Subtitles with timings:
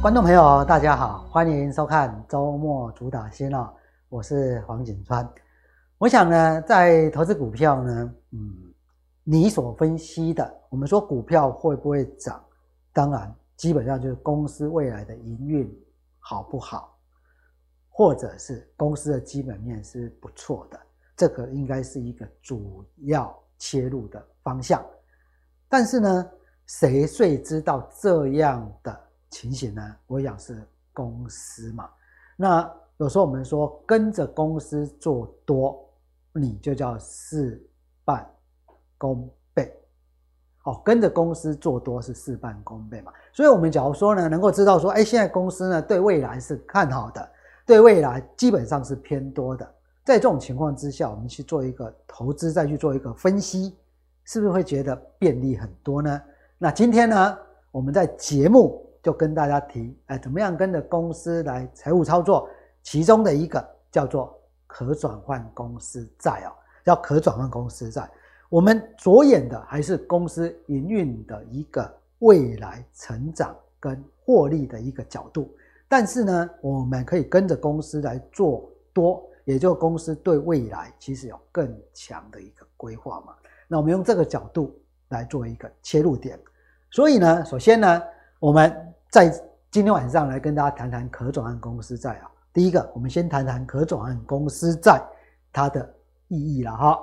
[0.00, 3.66] 观众朋友，大家好，欢迎收看周末主打新闻，
[4.08, 5.30] 我是黄景川。
[5.98, 8.72] 我想呢，在投资股票呢，嗯，
[9.24, 12.42] 你所分析的，我们说股票会不会涨？
[12.94, 15.70] 当然，基本上就是公司未来的营运
[16.18, 16.96] 好不好，
[17.90, 20.80] 或者是公司的基本面是不错的，
[21.14, 24.82] 这个应该是一个主要切入的方向。
[25.68, 26.30] 但是呢，
[26.64, 28.98] 谁最知道这样的
[29.30, 29.96] 情形呢？
[30.06, 31.88] 我想是公司嘛。
[32.36, 35.88] 那有时候我们说跟着公司做多，
[36.32, 37.64] 你就叫事
[38.04, 38.28] 半
[38.98, 39.74] 功倍。
[40.64, 43.12] 哦，跟着公司做多是事半功倍嘛。
[43.32, 47.30] 所以，我们假如说呢，能够知道说，哎，现在公司呢对未来是看好的，
[47.64, 49.64] 对未来基本上是偏多的。
[50.04, 53.76] 在这种情况之下，我们去做一个投资，再去做一个分析。
[54.24, 56.22] 是不是会觉得便利很多呢？
[56.56, 57.38] 那今天呢，
[57.72, 62.48] 我们在节目就跟大家提，哎，怎么样跟着公司来财务操作？
[62.82, 66.52] 其中的一个叫做可转换公司债哦，
[66.84, 68.08] 叫可转换公司债。
[68.48, 75.54] 我们着眼的还是公司营运的一个未来成长跟获利的一个角度。
[75.88, 83.34] 但是呢，我们可以跟着公司来做多，也就公司对未来其实有更强的一个规划嘛。
[83.68, 84.76] 那我们用这个角度
[85.08, 86.38] 来做一个切入点，
[86.90, 88.02] 所以呢，首先呢，
[88.40, 89.28] 我们在
[89.70, 92.30] 今天晚上来跟大家谈谈可转换公司债啊。
[92.54, 94.98] 第一个，我们先谈谈可转换公司债
[95.52, 95.94] 它的
[96.28, 96.98] 意义了哈。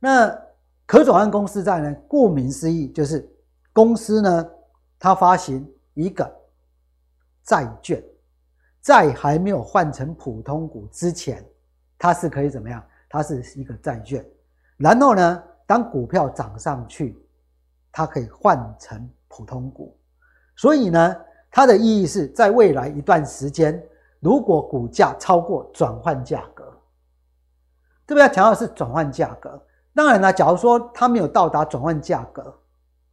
[0.00, 0.36] 那
[0.84, 3.24] 可转换公司债呢，顾名思义就是
[3.72, 4.50] 公司呢，
[4.98, 5.64] 它发行
[5.94, 6.28] 一个
[7.44, 8.02] 债券，
[8.80, 11.42] 在还没有换成普通股之前，
[11.96, 12.84] 它是可以怎么样？
[13.08, 14.28] 它是一个债券，
[14.76, 17.16] 然后呢，当股票涨上去，
[17.92, 19.96] 它可以换成普通股，
[20.56, 21.16] 所以呢，
[21.50, 23.82] 它的意义是在未来一段时间，
[24.20, 26.64] 如果股价超过转换价格，
[28.06, 28.26] 对不对？
[28.28, 29.62] 强调是转换价格。
[29.94, 32.54] 当然了，假如说它没有到达转换价格，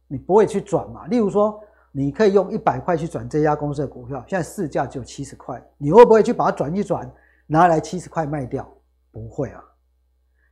[0.08, 1.06] 你不会去转嘛。
[1.06, 7.08] 例如说，你可以用一百块去转这家公司的股票，现在市价只有七十块，你会不会去把它转一转，
[7.46, 8.68] 拿来七十块卖掉？
[9.12, 9.62] 不会啊。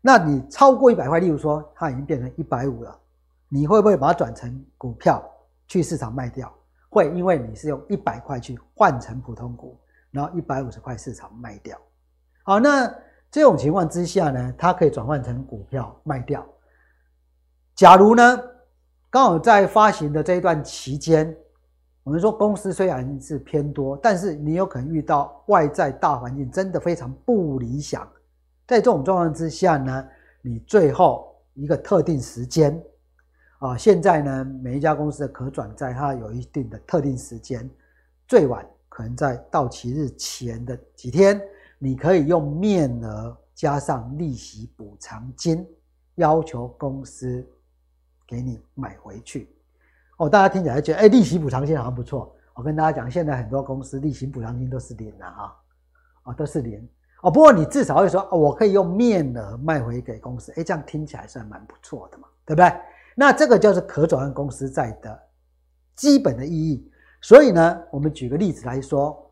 [0.01, 2.97] 那你超过一百块，例如说它已经变成一百五了，
[3.49, 5.23] 你会不会把它转成股票
[5.67, 6.53] 去市场卖掉？
[6.91, 9.79] 会，因为你是用一百块去换成普通股，
[10.11, 11.79] 然后一百五十块市场卖掉。
[12.43, 12.93] 好，那
[13.31, 16.45] 这种情况之下呢，它可以转换成股票卖掉。
[17.77, 18.43] 假如呢，
[19.09, 21.35] 刚好在发行的这一段期间，
[22.03, 28.07] 我们说公司虽然是偏多，但是你有可能遇到外在大环境真的非常不理想。
[28.67, 30.09] 在这种状况之下呢，
[30.43, 32.83] 你最后一个特定时间
[33.61, 37.69] 啊，现在呢，每一家公司的可转债它有一定的特定时间，
[38.27, 41.39] 最晚可能在到期日前的几天，
[41.79, 45.67] 你可以用面额加上利息补偿金，
[46.15, 47.47] 要求公司
[48.27, 49.55] 给你买回去。
[50.17, 52.35] 哦，大家听起来觉得，哎，利息补偿金好像不错。
[52.55, 55.55] 我跟大家讲，现在很多公司利息补偿金都是零的啊，
[56.23, 56.89] 啊，都是零。
[57.21, 62.73] 哦，不过你至少会说，我可以用面额卖回给公司，诶，这样听起来算蛮不错的嘛，对不对？
[63.15, 65.23] 那这个就是可转换公司债的
[65.95, 66.91] 基本的意义。
[67.21, 69.31] 所以呢，我们举个例子来说，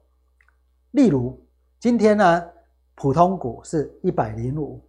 [0.91, 1.39] 例如
[1.79, 2.45] 今天呢，
[2.95, 4.83] 普通股是一百零五，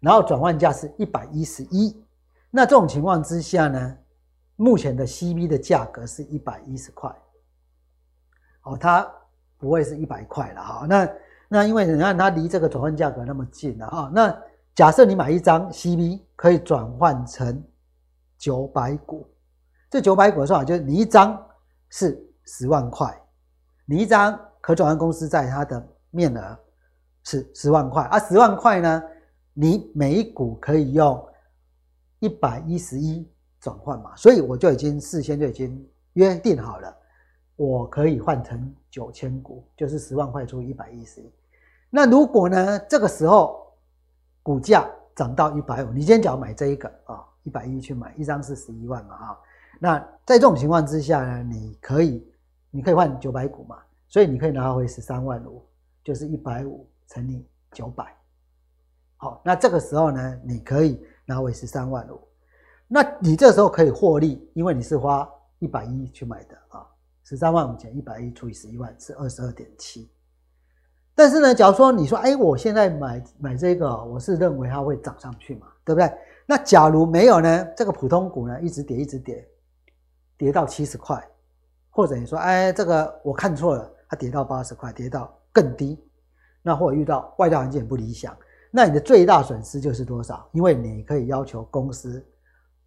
[0.00, 2.02] 然后转换价是一百一十一，
[2.50, 3.96] 那这种情况之下呢，
[4.56, 7.14] 目前的 CB 的价格是一百一十块，
[8.62, 9.06] 哦，它
[9.58, 11.08] 不会是一百块了哈，那。
[11.46, 14.36] 那因为你看它离这个转换价格那么近了啊，那
[14.74, 17.62] 假设你买一张 CB 可以转换成
[18.44, 19.26] 九百股，
[19.88, 21.42] 这九百股的算法就是你一张
[21.88, 23.18] 是十万块，
[23.86, 26.58] 你一张可转换公司在它的面额
[27.22, 29.02] 是十万块，而十万块呢，
[29.54, 31.26] 你每一股可以用
[32.18, 33.26] 一百一十一
[33.60, 36.94] 转换嘛，所以我就已经事先就已经约定好了。
[37.56, 41.32] 我可以换成九千股，就是十万块除以一百一十一。
[41.88, 43.72] 那如果呢，这个时候
[44.42, 44.86] 股价
[45.16, 49.40] 涨到一百五，你今天只要买这一个啊，一百一去买一张是十一万嘛哈。
[49.78, 52.26] 那在这种情况之下呢，你可以
[52.70, 55.64] 你可以换九百股嘛，所以你可以拿回十三万五，
[56.02, 58.04] 就是一百五乘以九百。
[59.16, 62.20] 好，那这个时候呢，你可以拿回十三万五。
[62.86, 66.86] 那你这时候可以获利，因为你是花一百一去买的啊。
[67.24, 70.10] 十三万五减一百一除以十一万是二十二点七，
[71.14, 76.12] 但是呢，假如说你说，哎，我现在买买这个，我是认为它会涨上去嘛，对不对？
[76.46, 79.48] 那假如没有呢，这个普通股呢一直跌一直跌，
[80.36, 81.26] 跌到七十块，
[81.90, 85.98] 或者你说，哎，这个我看错了，它跌到八十块，跌到更低，
[86.60, 88.36] 那或者遇到外在环境不理想，
[88.70, 90.46] 那你的最大损失就是多少？
[90.52, 92.22] 因为你可以要求公司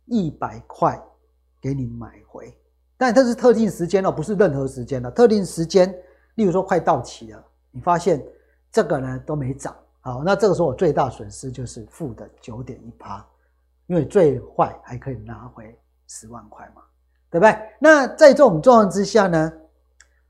[0.05, 1.01] 一百块
[1.59, 2.55] 给你买回，
[2.95, 5.89] 但这是特定时间哦，不是任何时间的特定时间，
[6.35, 8.23] 例如说快到期了，你发现
[8.71, 13.25] 这个呢都没涨，好，那这个时候我最大损失就是负的九点一趴，
[13.87, 16.83] 因为最坏还可以拿回十万块嘛。
[17.29, 17.59] 对不对？
[17.77, 19.53] 那在这种状况之下呢，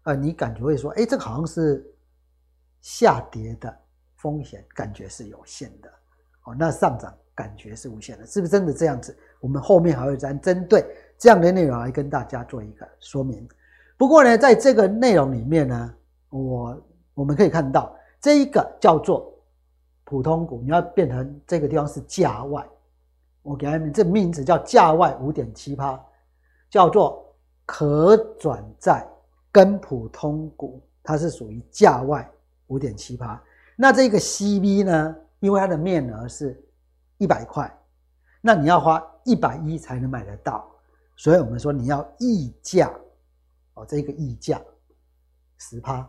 [0.02, 1.86] 呃，你感觉会说，哎，这个好像是
[2.82, 3.78] 下跌的
[4.16, 5.88] 风险，感觉是有限的，
[6.46, 9.16] 哦，那上涨感觉是无限的，是不是真的这样子？
[9.40, 10.84] 我们后面还会再针对
[11.20, 13.48] 这样的内容来跟大家做一个说明。
[13.96, 15.96] 不过呢，在这个内容里面呢，
[16.30, 16.84] 我
[17.14, 19.32] 我们可以看到，这一个叫做
[20.04, 22.68] 普通股，你要变成这个地方是价外，
[23.48, 26.00] 我给他们这名字叫价外五点七趴。
[26.70, 27.34] 叫做
[27.66, 29.08] 可转债
[29.54, 32.30] 跟普通股，它是属于价外
[32.68, 33.42] 五点七趴。
[33.78, 36.62] 那这个 CV 呢，因为它的面额是
[37.20, 37.74] 一百块，
[38.42, 40.70] 那你要花一百一才能买得到，
[41.16, 42.94] 所以我们说你要溢价
[43.76, 44.62] 哦，这个溢价
[45.58, 46.02] 十趴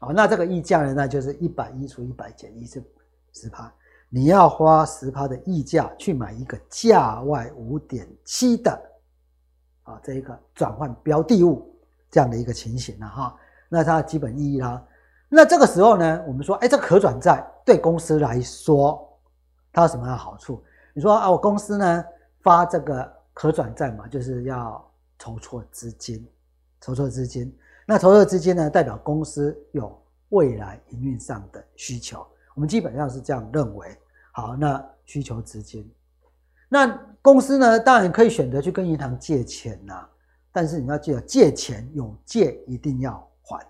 [0.00, 2.82] 哦，那这个溢价呢，那就是一百一除一百减一是
[3.32, 3.72] 十趴，
[4.14, 8.70] 你要花十趴的溢价去买一个价外五点七的。
[9.82, 11.76] 啊，这一个转换标的物
[12.12, 13.36] 这样的一个情形了哈，
[13.68, 14.80] 那它的基本意义啦，
[15.28, 19.04] 那这个时候呢，我们说，哎，这可转债对公司来说，
[19.72, 20.62] 它有什么样的好处？
[20.92, 22.04] 你说啊，我公司呢
[22.40, 24.88] 发这个可转债嘛，就是要
[25.18, 26.24] 筹措资金，
[26.80, 27.52] 筹措资金。
[27.84, 32.24] 那筹措资金呢，代表公司有未来营运上的需求，
[32.54, 33.88] 我们基本上是这样认为。
[34.36, 35.88] 好，那需求资金。
[36.68, 36.88] 那
[37.22, 40.10] 公司呢，当然可以选择去跟银行借钱呐、啊，
[40.50, 43.64] 但是你要记得，借钱有借一定要还，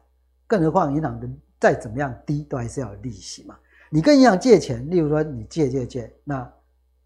[0.46, 1.28] 更何况银行的
[1.61, 3.55] 再怎么样低，都还是要有利息嘛。
[3.90, 6.50] 你跟银行借钱，例如说你借借借，那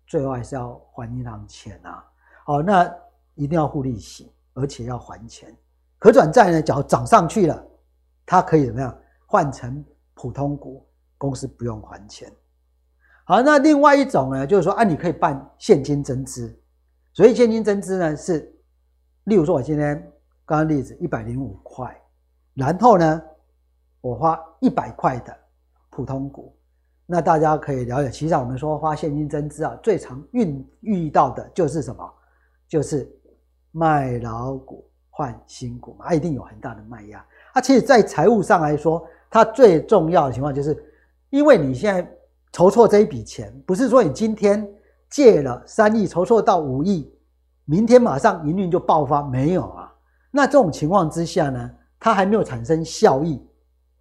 [0.06, 2.04] 最后还是要还银行钱啊。
[2.44, 2.88] 好，那
[3.34, 5.52] 一定要付利息，而且要还钱。
[5.98, 7.66] 可转债呢，只要涨上去了，
[8.24, 8.96] 它可以怎么样
[9.26, 9.84] 换成
[10.14, 12.32] 普通股，公司不用还钱。
[13.28, 16.58] 好，那另外一种呢，就是说啊，你可以办现金增资，
[17.12, 18.50] 所以现金增资呢是，
[19.24, 19.96] 例如说我今天
[20.46, 21.94] 刚刚例子一百零五块，
[22.54, 23.22] 然后呢，
[24.00, 25.36] 我花一百块的
[25.90, 26.56] 普通股，
[27.04, 32.10] 那大家可以了解，其实我们说花现金增资啊，最常遇遇到的就是什么？
[32.66, 33.06] 就是
[33.72, 37.22] 卖老股换新股嘛，它一定有很大的卖压。
[37.52, 40.82] 它其实，在财务上来说，它最重要的情况就是，
[41.28, 42.10] 因为你现在。
[42.52, 44.66] 筹措这一笔钱，不是说你今天
[45.10, 47.12] 借了三亿，筹措到五亿，
[47.64, 49.92] 明天马上营运就爆发，没有啊？
[50.30, 53.40] 那这种情况之下呢，它还没有产生效益，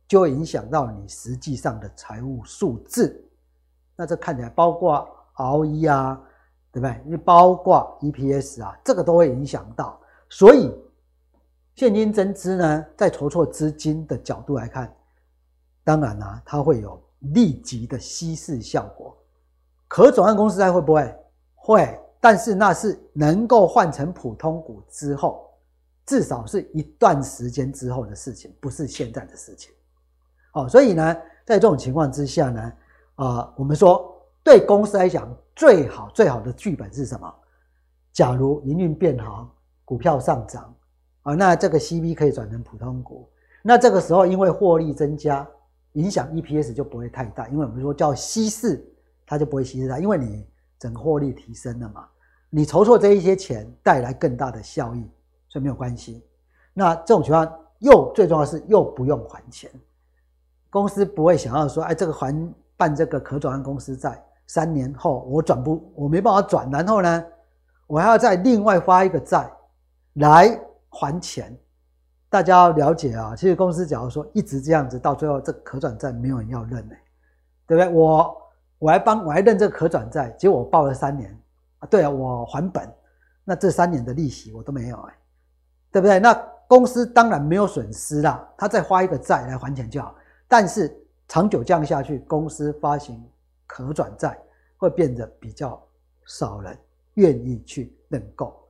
[0.08, 3.24] 就会影响到你实际上的财务数字。
[3.96, 6.22] 那这看起来包括 ROE 啊，
[6.72, 7.02] 对不对？
[7.06, 10.00] 因为包括 EPS 啊，这个都会影响到。
[10.30, 10.74] 所以
[11.76, 14.94] 现金增资呢，在筹措资金的角度来看，
[15.84, 17.02] 当然啦、它会有。
[17.20, 19.18] 立即的稀释效果，
[19.88, 21.16] 可转换公司债会不会？
[21.56, 25.50] 会，但是那是能够换成普通股之后，
[26.06, 29.74] 至少是一段时间之后的事情，不是现在的事情。
[30.54, 32.74] 哦，所以呢，在这种情况之下呢，
[33.16, 37.34] 啊，我们说对公司来讲，最好最好的剧本是什么？
[38.14, 40.74] 假如营运变好，股票上涨，
[41.24, 43.30] 啊，那这个 CV 可以转成普通股，
[43.62, 45.48] 那这个时候因为获利增加。
[45.98, 48.88] 影响 EPS 就不会太大，因为我们说叫稀释，
[49.26, 52.08] 它就不会稀释它，因为你整个获利提升了嘛，
[52.52, 55.10] 你筹措这一些钱带来更大的效益，
[55.50, 56.24] 所以没有关系。
[56.72, 59.72] 那这种情况又最重要的是又不用还钱，
[60.70, 62.32] 公司不会想要说，哎，这个还
[62.76, 67.26] 办这个可转换公司债，三年后我转不，我没办法转，然后呢，
[67.88, 69.52] 我还要再另外发一个债
[70.14, 71.58] 来还钱。
[72.30, 76.96] 大家要了解啊，其实公司假如说一直这样子，到最后这可转债没有人要认呢，
[77.66, 77.94] 对不对？
[77.94, 78.42] 我
[78.80, 81.36] 我还帮我还认这个可转债，结果我报了三年
[81.80, 82.88] 啊，对啊，我还本，
[83.44, 85.14] 那这三年的利息我都没有哎，
[85.92, 86.20] 对不对？
[86.20, 86.34] 那
[86.68, 90.14] 公司当然没有损失啦，他再花一个债来还钱就好。
[90.50, 90.94] 但是
[91.30, 93.24] 长久这样下去，公司发行
[93.66, 94.38] 可转债
[94.76, 95.82] 会变得比较
[96.26, 96.78] 少人
[97.14, 98.67] 愿意去认购。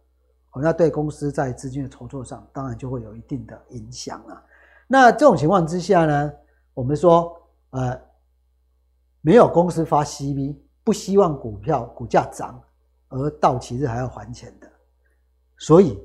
[0.61, 4.43] 那对公司在资金的筹措上，当然就会有一定的影响了。
[4.87, 6.33] 那这种情况之下呢，
[6.73, 7.35] 我们说，
[7.71, 7.99] 呃，
[9.21, 12.61] 没有公司发 CV，不希望股票股价涨，
[13.09, 14.71] 而到期日还要还钱的，
[15.57, 16.01] 所以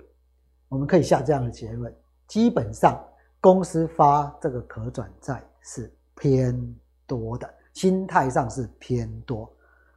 [0.69, 1.95] 我们可以下这样的结论：
[2.27, 3.01] 基本上
[3.41, 9.49] 公司发这个可转债是偏多的，心态上是偏多，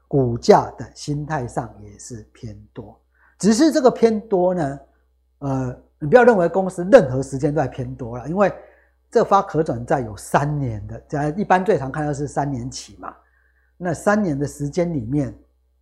[0.08, 3.00] 股价的心态上也是偏多。
[3.38, 4.80] 只是这个偏多呢，
[5.39, 8.54] 呃，你不要认为公司任何时间都在偏多了，因为
[9.12, 13.13] 这发可转债有三年的，这一般最常看到是三年期嘛。
[13.77, 15.38] 那三年的时间里面，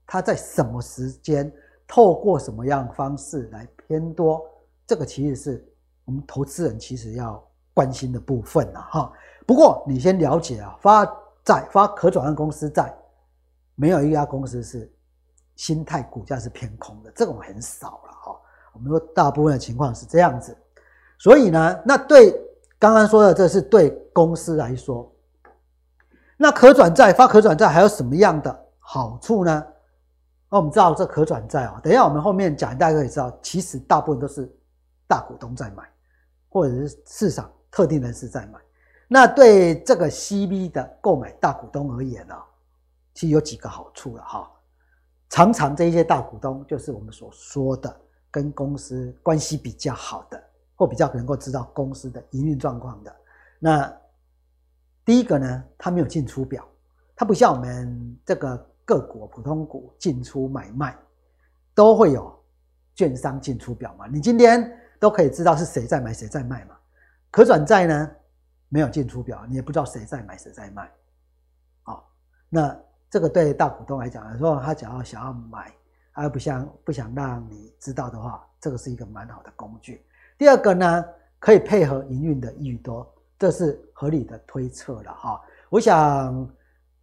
[0.06, 1.52] 它在什么时间，
[1.88, 4.44] 透过什么样方式来偏多，
[4.86, 5.66] 这个其实是
[6.06, 7.44] 我们投资人其实要
[7.74, 9.12] 关心的部分了哈。
[9.48, 11.06] 不过你先了解啊，发
[11.44, 12.94] 债发可转换公司债，
[13.76, 14.93] 没有一家公司是
[15.56, 18.40] 心态股价是偏空的，这种很少了哈。
[18.74, 20.58] 我们说大部分的情况是这样子，
[21.18, 22.32] 所以呢，那对
[22.80, 25.10] 刚刚说的这是对公司来说。
[26.36, 29.66] 那可转债发可转债还有什么样的好处呢？
[30.50, 34.52] 那我们知道这可转债啊，等一下我们后面讲，大家可以知道，其实大部分都是
[35.08, 35.84] 大股东在买，
[36.50, 38.60] 或者是市场特定人士在买。
[39.08, 42.36] 那对这个 CB 的购买大股东而言呢，
[43.14, 44.52] 其实有几个好处了哈。
[45.34, 50.40] 常常这一些大股东就是我们所说的跟公司关系比较好的，
[50.76, 53.16] 或比较能够知道公司的营运状况的。
[53.58, 53.92] 那
[55.04, 56.64] 第一个呢，它没有进出表，
[57.16, 60.96] 它不像我们这个个股、普通股进出买卖
[61.74, 62.32] 都会有
[62.94, 66.78] 券商进出表嘛，你今天都可以知道是谁在买谁在卖嘛。
[67.32, 68.12] 可转债呢，
[68.70, 70.92] 没有进出表，你也不知道谁在买谁在卖。
[71.82, 72.08] 好，
[72.50, 72.80] 那
[73.14, 75.72] 这个对大股东来讲说，他只要想要买，
[76.14, 80.04] 而不想不想让你知道的话，这个是一个蛮好的工具。
[80.36, 81.06] 第二个呢，
[81.38, 83.08] 可以配合营运的益多。
[83.38, 85.40] 这是合理的推测了哈，
[85.70, 86.52] 我想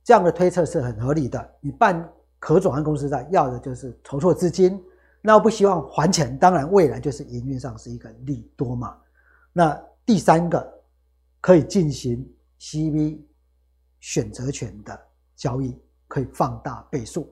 [0.02, 1.49] 这样的推测是很合理的。
[1.61, 4.83] 你办可转换公司债，要的就是筹措资金，
[5.21, 8.99] 那我不希望还钱，当然未来就是营运上是一个利多嘛。
[9.52, 10.83] 那第三个
[11.40, 13.21] 可以进行 CV
[14.00, 15.00] 选择权的
[15.37, 17.26] 交易，可以放大倍数。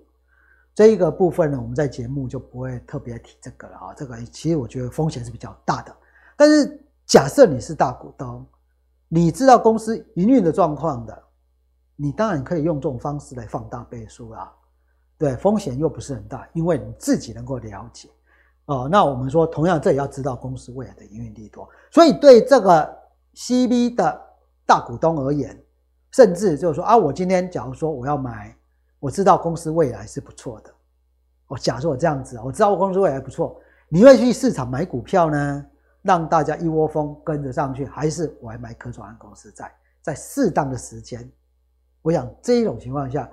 [0.72, 3.94] 这一个部分呢，我们在节目就不会特别提这个了啊。
[3.94, 5.94] 这个其实我觉得风险是比较大的，
[6.36, 8.46] 但是假设你是大股东。
[9.10, 11.22] 你知道公司营运的状况的，
[11.96, 14.52] 你当然可以用这种方式来放大倍数啦，
[15.16, 18.10] 对，风险又不是很大，因为你自己能够了解
[18.66, 18.86] 哦。
[18.92, 22.98] 那我们说，同样这也要知道公司未来的营运利多，所以对这个
[23.34, 24.20] CB 的
[24.66, 25.58] 大股东而言，
[26.12, 28.54] 甚至就是说啊，我今天假如说我要买，
[29.00, 30.70] 我知道公司未来是不错的，
[31.46, 35.66] 我假设我这样子，我知道公司未来不错，你会去市场买股票呢？
[36.02, 41.30] 让大家一窝蜂跟着上去，还是我还买可转换公司债，在适当的时间，
[42.02, 43.28] 我想这一种情况下，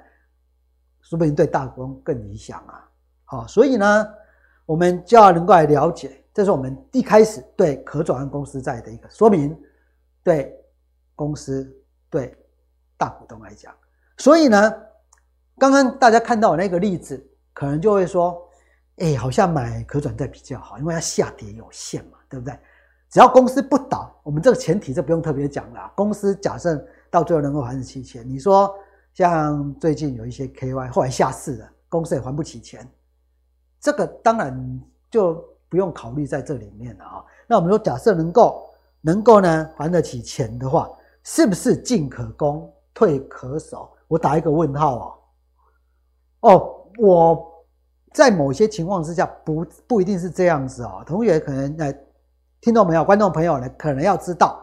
[1.01, 2.89] 说不定对大股东更理想啊。
[3.23, 4.07] 好，所以呢，
[4.65, 9.57] 我们就要能够来了解，这是我们一开始对可转换公司债的一个说明，
[10.23, 10.59] 对
[11.15, 11.71] 公司
[12.09, 12.35] 对
[12.97, 13.73] 大股东来讲。
[14.17, 14.73] 所以呢，
[15.57, 18.41] 刚刚大家看到我那个例子，可能就会说，
[18.97, 22.11] 哎，好像买可转债比较好，因为它下跌有限嘛。
[22.27, 22.59] 对不对？
[23.09, 25.91] 只要公司不倒，我们这个前提就不用特别讲了。
[25.95, 26.75] 公司假设
[27.09, 28.75] 到最后能够还得起钱，你说
[29.13, 32.85] 像最近有一些 KY 后来下市了，公司也还不起钱，
[33.79, 37.23] 这个当然就不用考虑在这里面了啊。
[37.47, 38.69] 那我们说，假设能够
[38.99, 40.89] 能够呢还得起钱的话，
[41.23, 43.89] 是不是进可攻退可守？
[44.07, 45.13] 我打一个问号哦。
[46.47, 47.65] 哦，我
[48.13, 51.03] 在某些情况之下不不一定是这样子啊。
[51.05, 51.95] 同学可能来。
[52.61, 54.59] 听众朋友、观众朋友呢，可能要知道，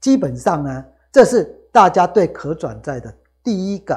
[0.00, 3.94] 基本上呢，这是大家对可转债的第一个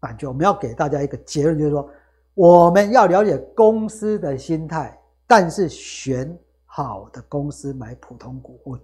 [0.00, 0.26] 感觉。
[0.26, 1.88] 我们要给大家一个结论，就是说，
[2.34, 8.76] 我们要了解公司的心态，但是选好的公司买普通股，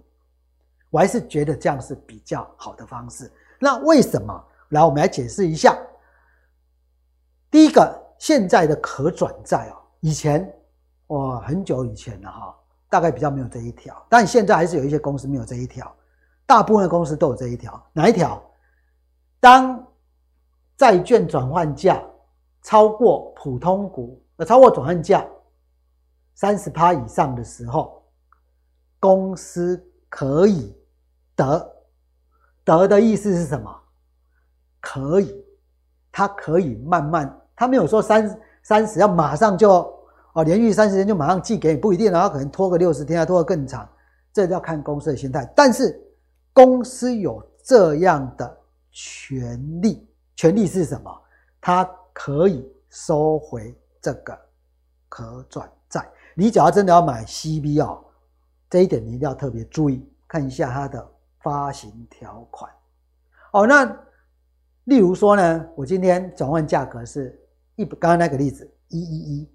[0.89, 3.29] 我还是觉得这样是比较好的方式。
[3.59, 4.45] 那为什么？
[4.69, 5.77] 来，我们来解释一下。
[7.51, 10.51] 第一个，现在的可转债哦，以前
[11.05, 12.57] 我很久以前了哈。
[12.89, 15.95] 大概比较没有这一条，但现在还是有一些公司没有这一条，
[16.45, 17.81] 大部分的公司都有这一条。
[17.93, 18.43] 哪一条？
[19.39, 19.81] 当
[20.75, 22.03] 债券转换价
[22.61, 25.25] 超过普通股，呃，超过转换价
[26.35, 28.05] 三十趴以上的时候，
[28.99, 30.77] 公司可以
[31.33, 31.73] 得，
[32.65, 33.73] 得的意思是什么？
[34.81, 35.45] 可以，
[36.11, 39.69] 它可以慢慢，他没有说三三十要马上就。
[40.33, 43.85] 哦，连续三十天就马上寄给你，不一定，然后可能拖个六十天，还拖得更长，
[44.31, 45.45] 这要看公司的心态。
[45.53, 46.01] 但是
[46.53, 48.57] 公司有这样的
[48.91, 51.21] 权利，权利是什么？
[51.59, 54.39] 他可以收回这个
[55.09, 56.09] 可转债。
[56.33, 58.01] 你只要真的要买 CB 哦，
[58.69, 61.05] 这一点你一定要特别注意，看一下它的
[61.43, 62.71] 发行条款。
[63.51, 63.83] 哦，那
[64.85, 67.37] 例如说呢，我今天转换价格是
[67.75, 69.51] 一，刚刚那个例子一一一，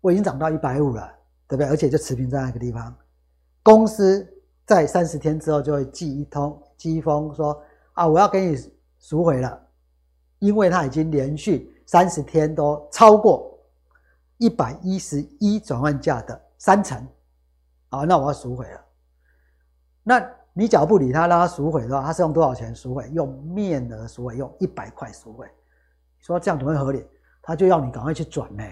[0.00, 1.06] 我已经涨到一百五了，
[1.48, 1.66] 对不对？
[1.66, 2.94] 而且就持平在那个地方，
[3.62, 4.26] 公司
[4.66, 8.56] 在三十天之后就会寄一通寄一封说啊，我要给你
[8.98, 9.60] 赎回了，
[10.38, 13.58] 因为它已经连续三十天都超过
[14.38, 17.06] 一百一十一转换价的三成，
[17.90, 18.80] 啊，那我要赎回了，
[20.02, 20.30] 那。
[20.54, 23.08] 你只要不理他，让他赎回的话，他是用多少钱赎回？
[23.14, 25.48] 用面额赎回，用一百块赎回。
[26.20, 27.02] 说这样怎么会合理？
[27.42, 28.64] 他就要你赶快去转呢，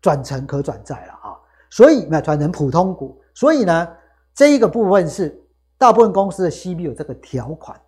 [0.00, 1.36] 转成可转债了啊。
[1.70, 3.20] 所以那转成普通股。
[3.34, 3.88] 所以呢，
[4.34, 5.38] 这一个部分是
[5.78, 7.80] 大部分公司的 CB 有这个条款，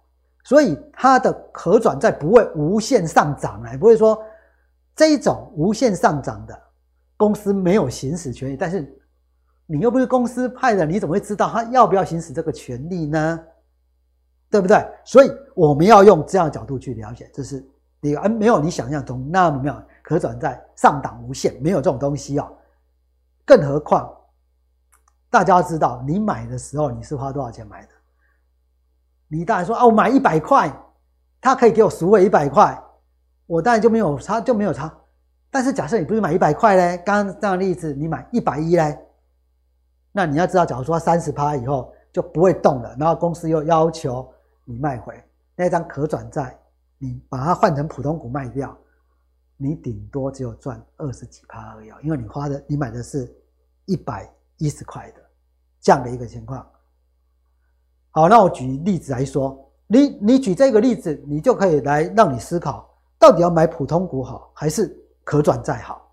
[0.45, 4.23] 所以它的可转债不会无限上涨哎，不会说
[4.95, 6.63] 这一种无限上涨的
[7.17, 8.99] 公司没有行使权益，但是。
[9.65, 13.41] 你又不是公司派的，你怎么会知道他要不要行使这个权利呢？
[14.51, 14.85] 对不对？
[15.03, 17.65] 所以我们要用这样的角度去了解，这是
[18.01, 22.55] 你而没有你想象中那么妙，可转债上档无限，没有这种东西哦。
[23.47, 24.15] 更何况，
[25.31, 27.89] 大家要知道，你买的时候你是花多少钱买的？
[29.27, 30.71] 你当然说啊，我买一百块，
[31.41, 32.79] 他可以给我赎回一百块，
[33.47, 34.95] 我当然就没有差，就没有差。
[35.51, 38.99] 但是假设你不是买一百块嘞，刚刚这样的例子，你买一百一嘞？
[40.13, 44.31] 那你要知道，假如说三十趴以后就不会动了，然后公司又要求
[44.67, 45.19] 你卖回
[45.57, 46.55] 那张可转债，
[46.99, 48.77] 你把它换成普通股卖掉，
[49.63, 53.33] 你顶多只有赚二十几趴而已，因为你花的你买的是
[53.87, 54.29] 一百
[54.59, 55.23] 一十块的
[55.81, 56.67] 这样的一个情况。
[58.11, 66.13] 好，那我举例子来说，你你举这个例子，你就可以来让你思考，到底要买普通股好还是可转债好？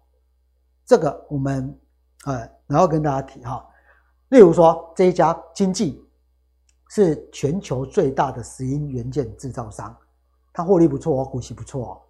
[0.86, 1.78] 这个我们
[2.26, 3.66] 呃，然后跟大家提哈。
[4.30, 6.02] 例如说，这一家经济
[6.90, 9.96] 是全球最大的石英元件制造商，
[10.54, 12.02] 它获利不错哦，股息不错哦。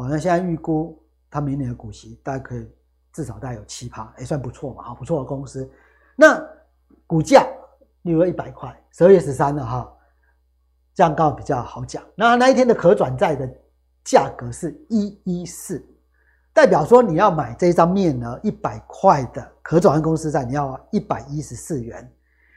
[0.00, 0.98] 好，那现在预估
[1.30, 2.66] 它明年的股息大概可以
[3.12, 5.70] 至少大概有七趴，也算不错嘛，好不错的公司。
[6.16, 6.42] 那
[7.06, 7.46] 股价
[8.02, 9.92] 例如一百块，十二月十三了哈，
[10.94, 12.02] 这样刚好比较好讲。
[12.14, 13.46] 那那一天的可转债的
[14.02, 15.86] 价格是一一四。
[16.52, 22.12] 代表说你要买这一张面额一百块的可转换公司债，你要一百一十四元，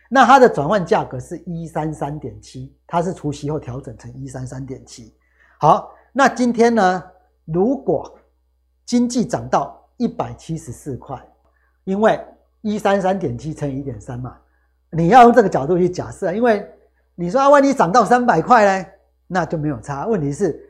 [0.09, 5.13] 那它的转换价格是一三三点七，它是除息后调整成一三三点七。
[5.59, 7.03] 好，那今天呢，
[7.45, 8.17] 如果
[8.85, 11.19] 经济涨到一百七十四块，
[11.83, 12.19] 因为
[12.61, 14.37] 一三三点七乘以一点三嘛，
[14.91, 16.65] 你要用这个角度去假设，因为
[17.15, 18.85] 你说啊，万一涨到三百块呢，
[19.27, 20.07] 那就没有差。
[20.07, 20.69] 问题是。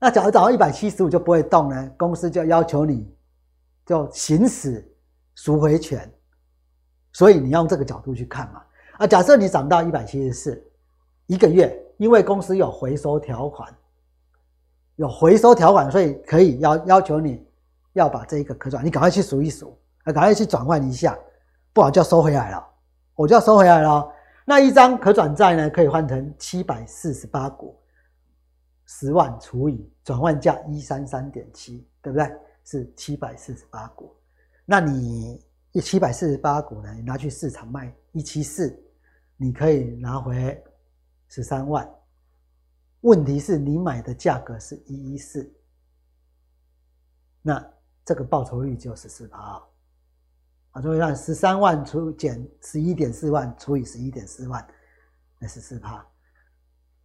[0.00, 1.90] 那假如涨到一百七十五就不会动呢？
[1.96, 3.10] 公司就要求你
[3.86, 4.86] 就行使
[5.34, 6.12] 赎回权，
[7.12, 8.62] 所以你要用这个角度去看嘛。
[8.98, 10.72] 啊，假设你涨到一百七十四
[11.26, 13.74] 一个月，因为公司有回收条款，
[14.96, 17.44] 有回收条款，所以可以要要求你
[17.94, 21.18] 要把这一个可转，你赶快去数一数，啊，赶快去转换一下，
[21.72, 22.66] 不好就要收回来了，
[23.14, 24.08] 我就要收回来了。
[24.44, 27.78] 那一张可转债呢，可以换成七百四十八股。
[28.86, 32.30] 十万除以转换价一三三点七，对不对？
[32.64, 34.14] 是七百四十八股。
[34.66, 36.92] 那你一七百四十八股呢？
[36.92, 38.78] 你拿去市场卖一七四，
[39.38, 40.62] 你可以拿回
[41.28, 41.88] 十三万。
[43.04, 45.54] 问题是你买的价格是一一四，
[47.42, 47.62] 那
[48.02, 49.62] 这个报酬率只有十四趴
[50.70, 50.80] 啊！
[50.80, 54.66] 所以让十三万除减十一点四万除以十一点四万，
[55.38, 56.04] 那十四趴。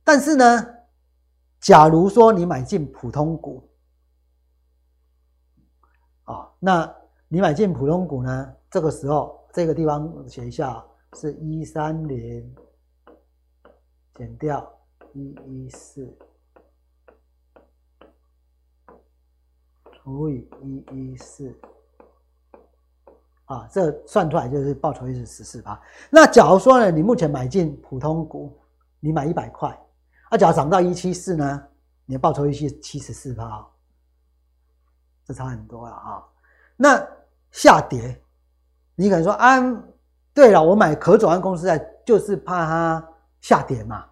[0.03, 0.75] 但是呢？
[1.59, 3.69] 假如说你买进普通股，
[6.23, 6.95] 啊，那
[7.27, 8.55] 你买进普通股呢？
[8.71, 10.81] 这个时候这个地方写一下，
[11.17, 12.55] 是一三零
[14.15, 14.78] 减掉
[15.19, 16.07] 一一四
[19.91, 21.53] 除以一一四，
[23.45, 25.79] 啊，这算出来就是报酬率是十四趴。
[26.09, 28.57] 那假如说呢，你目前买进普通股，
[29.01, 29.69] 你买一百块。
[30.29, 31.67] 啊，假如涨到一七四呢，
[32.05, 33.67] 你的报酬率是七十四趴，
[35.25, 36.23] 这差很多了啊。
[36.77, 37.05] 那
[37.51, 38.23] 下跌，
[38.95, 39.59] 你可能说啊，
[40.33, 43.09] 对了，我买可转换公司债就是怕它
[43.41, 44.08] 下跌嘛，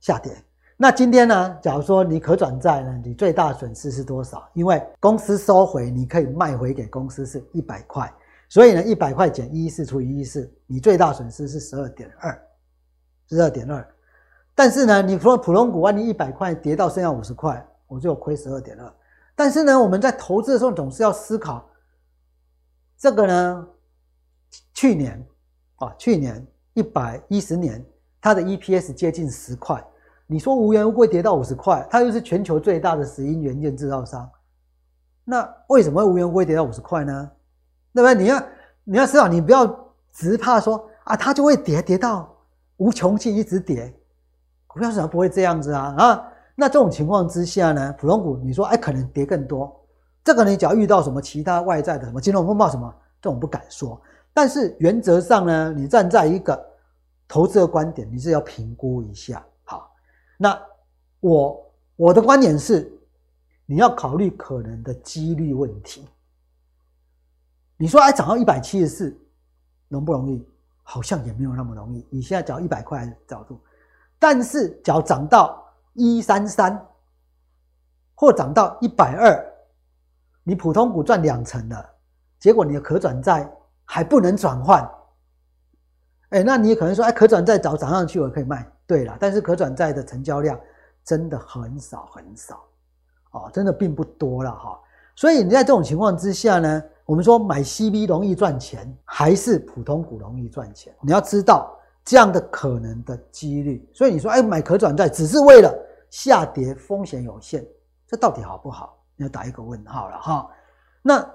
[0.00, 0.32] 下跌。
[0.76, 4.48] 那今天呢，假如说你可转债呢，你最大损失是多少？
[4.54, 8.12] 因为公司收回，你可以卖回给公司是一百块，
[8.48, 12.42] 所以呢，一百块减一一四除以一一四，你最大损失是十二点二，
[13.28, 13.86] 十二点二。
[14.54, 18.92] 但是呢，你说普通股万一一百块跌到剩下五十块，我就亏十二点二。
[19.36, 21.68] 但是呢，我们在投资的时候总是要思考
[22.98, 23.68] 这个呢。
[24.74, 25.24] 去年
[25.76, 27.84] 啊，去年一百一十年，
[28.20, 29.80] 它的 EPS 接近十块。
[30.30, 34.30] 你说无缘无故跌到五十块，它又是全球最大的石英元件制造商，
[35.24, 37.28] 那为什么会无缘无故跌到五十块呢？
[37.92, 38.14] 对不对？
[38.14, 38.42] 你要
[38.84, 39.66] 你要知道，你不要
[40.12, 42.32] 只怕说啊，它就会跌跌到
[42.76, 43.92] 无穷尽，一直跌。
[44.68, 46.28] 股票市场不会这样子啊啊！
[46.54, 49.84] 那这种情况之下呢，普通股你说哎，可能跌更多。
[50.22, 54.00] 这个你只要遇到什么其他外在的什么金融风暴什么，这种不敢说。
[54.32, 56.64] 但是原则上呢，你站在一个
[57.26, 59.44] 投资的观点，你是要评估一下。
[60.42, 60.58] 那
[61.20, 62.90] 我我的观点是，
[63.66, 66.08] 你要考虑可能的几率问题。
[67.76, 69.20] 你说哎，涨到一百七十四，
[69.88, 70.42] 容不容易？
[70.82, 72.06] 好像也没有那么容易。
[72.08, 73.60] 你现在缴一百块的角度，
[74.18, 76.86] 但是只要涨到一三三，
[78.14, 79.46] 或涨到一百二，
[80.42, 81.86] 你普通股赚两成了，
[82.38, 83.46] 结果你的可转债
[83.84, 84.90] 还不能转换。
[86.30, 88.66] 哎，那你可能说，哎，可转债早涨上去，我可以卖。
[88.90, 90.58] 对了，但是可转债的成交量
[91.04, 92.60] 真的很少很少，
[93.30, 94.76] 哦，真的并不多了哈。
[95.14, 100.92] 所以你在这种情况之下呢，我们说买 CB 容易赚钱，还是普通股容易赚钱？
[101.02, 101.72] 你要知道
[102.04, 103.88] 这样的可能的几率。
[103.94, 105.72] 所以你说，哎，买可转债只是为了
[106.10, 107.64] 下跌风险有限，
[108.08, 108.98] 这到底好不好？
[109.14, 110.50] 你要打一个问号了哈。
[111.00, 111.30] 那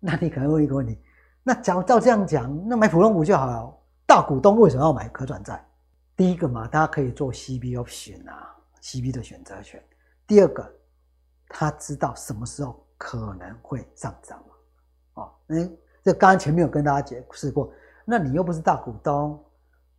[0.00, 0.98] 那你可能问一个问题，
[1.42, 3.74] 那假如照这样讲，那买普通股就好了。
[4.04, 5.64] 大股东为什么要买可转债？
[6.22, 9.82] 第一个嘛，大家可以做 CB option 啊，CB 的选择权。
[10.24, 10.72] 第二个，
[11.48, 14.54] 他知道什么时候可能会上涨嘛。
[15.14, 17.72] 哦，嗯，这刚刚前面有跟大家解释过。
[18.04, 19.44] 那你又不是大股东，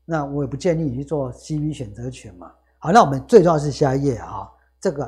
[0.06, 2.50] 那我也不建议你去做 CB 选择权嘛。
[2.80, 5.06] 好，那我们最重要是下一页啊，这个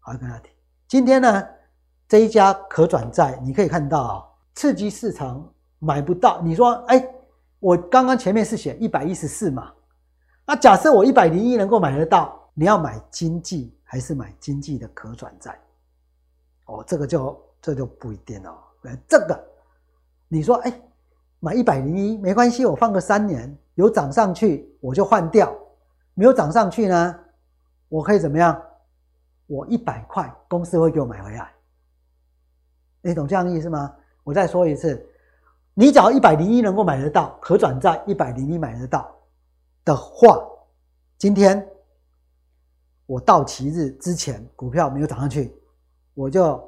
[0.00, 0.50] 好跟大家提。
[0.88, 1.48] 今天呢，
[2.08, 4.24] 这一家可转债，你可以看到啊，
[4.56, 6.42] 刺激市场买不到。
[6.42, 7.08] 你说，哎，
[7.60, 9.72] 我刚刚前面是写一百一十四嘛。
[10.48, 15.54] 那假设我一百零一能够买得到，你要买经济还是买经济的可转债？
[16.64, 18.56] 哦，这个就这就不一定哦。
[19.06, 19.38] 这个
[20.26, 20.80] 你说，哎，
[21.38, 25.54] 买一百零一没关系，我放个三年，有涨上去我就换掉，
[26.14, 27.14] 没有涨上去呢，
[27.90, 28.58] 我可以怎么样？
[29.48, 31.52] 我一百块公司会给我买回来。
[33.02, 33.94] 你懂这样意思吗？
[34.24, 35.06] 我再说一次，
[35.74, 39.14] 你只要一百零一能够买得到可转债，一百零一买得到。
[39.88, 40.38] 的话，
[41.16, 41.66] 今天
[43.06, 45.58] 我到期日之前股票没有涨上去，
[46.12, 46.62] 我就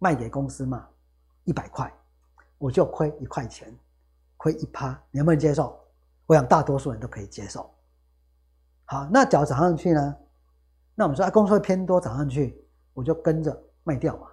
[0.00, 0.88] 卖给公司嘛，
[1.44, 1.94] 一百块，
[2.58, 3.72] 我就亏一块钱，
[4.36, 5.80] 亏一趴，你能不能接受？
[6.26, 7.72] 我想大多数人都可以接受。
[8.86, 10.16] 好，那只要涨上去呢？
[10.96, 12.60] 那我们说，啊，公司会偏多涨上去，
[12.92, 14.26] 我就跟着卖掉嘛，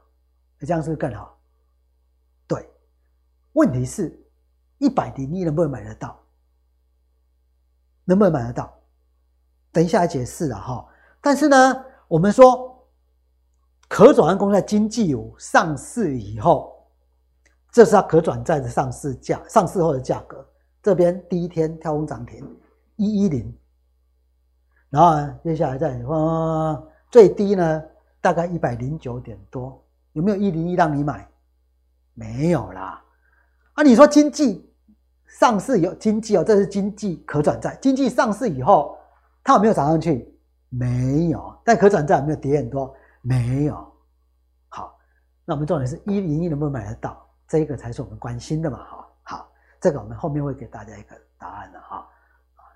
[0.57, 1.39] 那这样是不是更好？
[2.47, 2.67] 对，
[3.53, 4.19] 问题是，
[4.79, 6.19] 一百零一能不能买得到？
[8.11, 8.71] 能不能买得到？
[9.71, 10.85] 等一下来解释了哈。
[11.21, 12.85] 但是呢，我们说
[13.87, 16.85] 可转债公司在经济有上市以后，
[17.71, 20.45] 这是它可转债的上市价，上市后的价格。
[20.83, 22.45] 这边第一天跳空涨停
[22.97, 23.57] 一一零，
[24.89, 27.83] 然后呢，接下来再哇，最低呢
[28.19, 31.25] 大概一百零九点多，有没有一零一让你买？
[32.13, 33.01] 没有啦。
[33.73, 34.70] 啊，你说经济？
[35.39, 37.75] 上市有经济哦，这是经济可转债。
[37.81, 38.97] 经济上市以后，
[39.43, 40.31] 它有没有涨上去？
[40.69, 41.57] 没有。
[41.63, 42.93] 但可转债有没有跌很多？
[43.21, 43.75] 没有。
[44.69, 44.97] 好，
[45.45, 47.25] 那我们重点是一零一能不能买得到？
[47.47, 48.77] 这个才是我们关心的嘛。
[48.77, 52.07] 哈，好，这个我们后面会给大家一个答案的哈。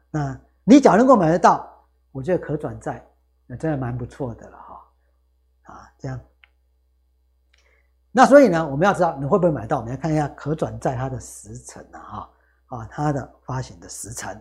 [0.10, 1.68] 那你假如能够买得到，
[2.12, 3.06] 我觉得可转债
[3.46, 5.74] 那真的蛮不错的了哈。
[5.74, 6.20] 啊，这样。
[8.12, 9.80] 那所以呢，我们要知道你会不会买到？
[9.80, 12.30] 我们来看一下可转债它的时程啊哈。
[12.78, 14.32] 啊，它的发行的时程，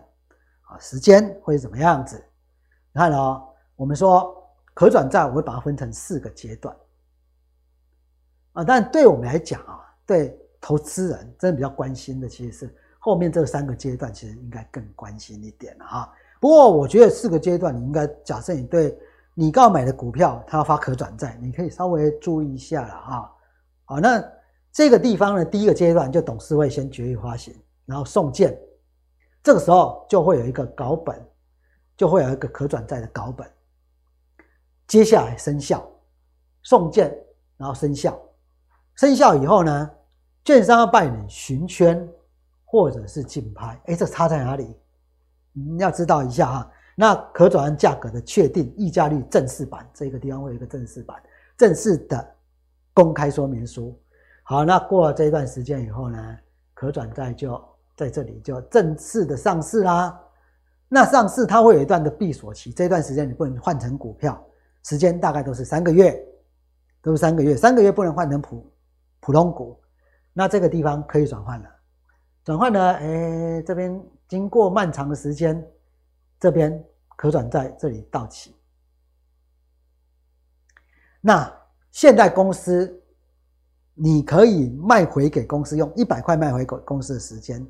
[0.61, 2.23] 啊，时间会是怎么样子？
[2.93, 4.35] 你看哦，我们说
[4.73, 6.75] 可转债，我会把它分成四个阶段，
[8.53, 16.13] 啊，但对我们来讲啊，对投资人真的比较关心的，其实是后面这三个阶段，其实应该更关心一点了哈。
[16.39, 18.97] 不过我觉得四个阶段，你应该假设你对
[19.33, 23.35] 你刚买的股票，它要发可转债，你可以稍微注意一下了哈。
[23.85, 24.23] 好，那
[24.71, 27.55] 这个地方呢，第一个阶段就董事会先决议发行。
[27.85, 28.57] 然后送件，
[29.43, 31.19] 这个时候就会有一个稿本，
[31.95, 33.49] 就会有一个可转债的稿本。
[34.87, 35.87] 接下来生效，
[36.63, 37.15] 送件，
[37.57, 38.19] 然后生效，
[38.95, 39.91] 生效以后呢，
[40.43, 42.07] 券商要办理询圈
[42.63, 43.79] 或者是竞拍。
[43.85, 44.75] 哎，这差在哪里？
[45.53, 46.71] 你要知道一下哈。
[46.97, 51.21] 那可转债价格的确定溢价率正式版，这个地方会有一个正式版，
[51.57, 52.35] 正式的
[52.93, 53.99] 公开说明书。
[54.43, 56.37] 好，那过了这一段时间以后呢，
[56.73, 57.61] 可转债就
[57.95, 60.21] 在这里就正式的上市啦。
[60.87, 64.41] 那上市它会有一段的闭锁期，这段时间你不能换成股票，
[64.83, 66.23] 时间大概都是三个月，
[67.01, 68.71] 都是三个月，三个月不能换成普
[69.19, 69.79] 普通股。
[70.31, 71.69] 那这个地方可以转换了，
[72.43, 75.65] 转换呢，哎，这边经过漫长的时间，
[76.39, 76.83] 这边
[77.15, 78.53] 可转债这里到期。
[81.21, 81.51] 那
[81.89, 83.01] 现在公司，
[83.93, 87.65] 你可以卖回给公司，用一百块卖回给公司的时间，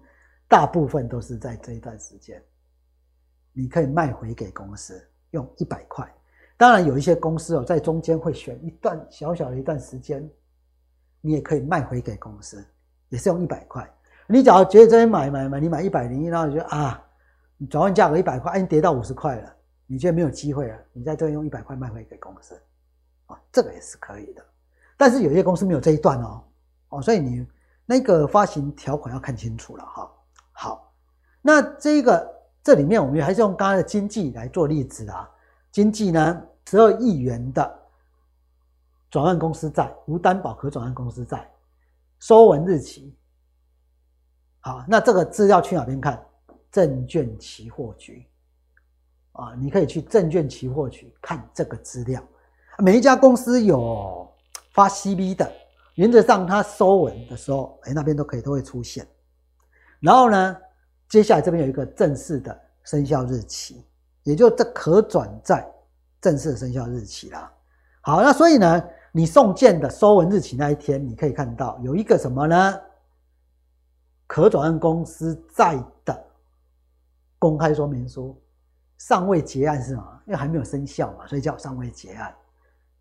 [0.48, 2.42] 大部分都是在这一段时间。
[3.54, 6.10] 你可以卖回给公司，用一百块。
[6.58, 10.30] 当然有一些公司哦，在中间会选一段小小的一段时间。
[11.22, 12.64] 你也可以卖回给公司，
[13.10, 13.92] 也是用一百块。
[14.28, 17.04] 你只要觉得这边买买买，你买一百零一，然后你觉得啊，
[17.58, 19.56] 你转换价格一百块，哎，你跌到五十块了，
[19.88, 22.54] 你觉得没有机会了，你在这边用一百块卖回给公司，
[23.26, 24.46] 啊，这个也是可以的。
[24.96, 26.44] 但是有些公司没有这一段哦，
[26.90, 27.44] 哦，所以你
[27.88, 30.12] 那个发行条款要看清楚了哈。
[30.58, 30.92] 好，
[31.42, 35.30] 那这个这里面我们还是用刚刚的经济来做例子啊，
[35.72, 37.80] 经济呢，十二亿元的。
[39.12, 41.50] 转换公司债，无担保可转换公司债，
[42.20, 43.16] 收文日期。
[44.60, 46.22] 好，那这个资料去哪边看？
[46.70, 48.28] 证券期货局
[49.32, 52.22] 啊，你可以去证券期货局看这个资料。
[52.80, 54.30] 每一家公司有
[54.74, 55.50] 发 CV 的，
[55.94, 59.08] 原则上它收文的时候，哎，那边都可以都会出现。
[60.06, 60.58] 然后呢，
[61.10, 63.84] 接下来这边有一个正式的生效日期，
[64.24, 65.68] 也就这可转债
[66.22, 67.52] 正式的生效日期啦。
[68.02, 68.84] 好，那所以呢？
[69.18, 72.82] 你送件的收文日期那一天，你可以看到有一个什么呢？
[74.28, 76.26] 可转换公司债的
[77.40, 78.38] 公开说明书，
[78.98, 80.20] 尚未结案是吗？
[80.26, 82.36] 因为还没有生效嘛，所以叫尚未结案。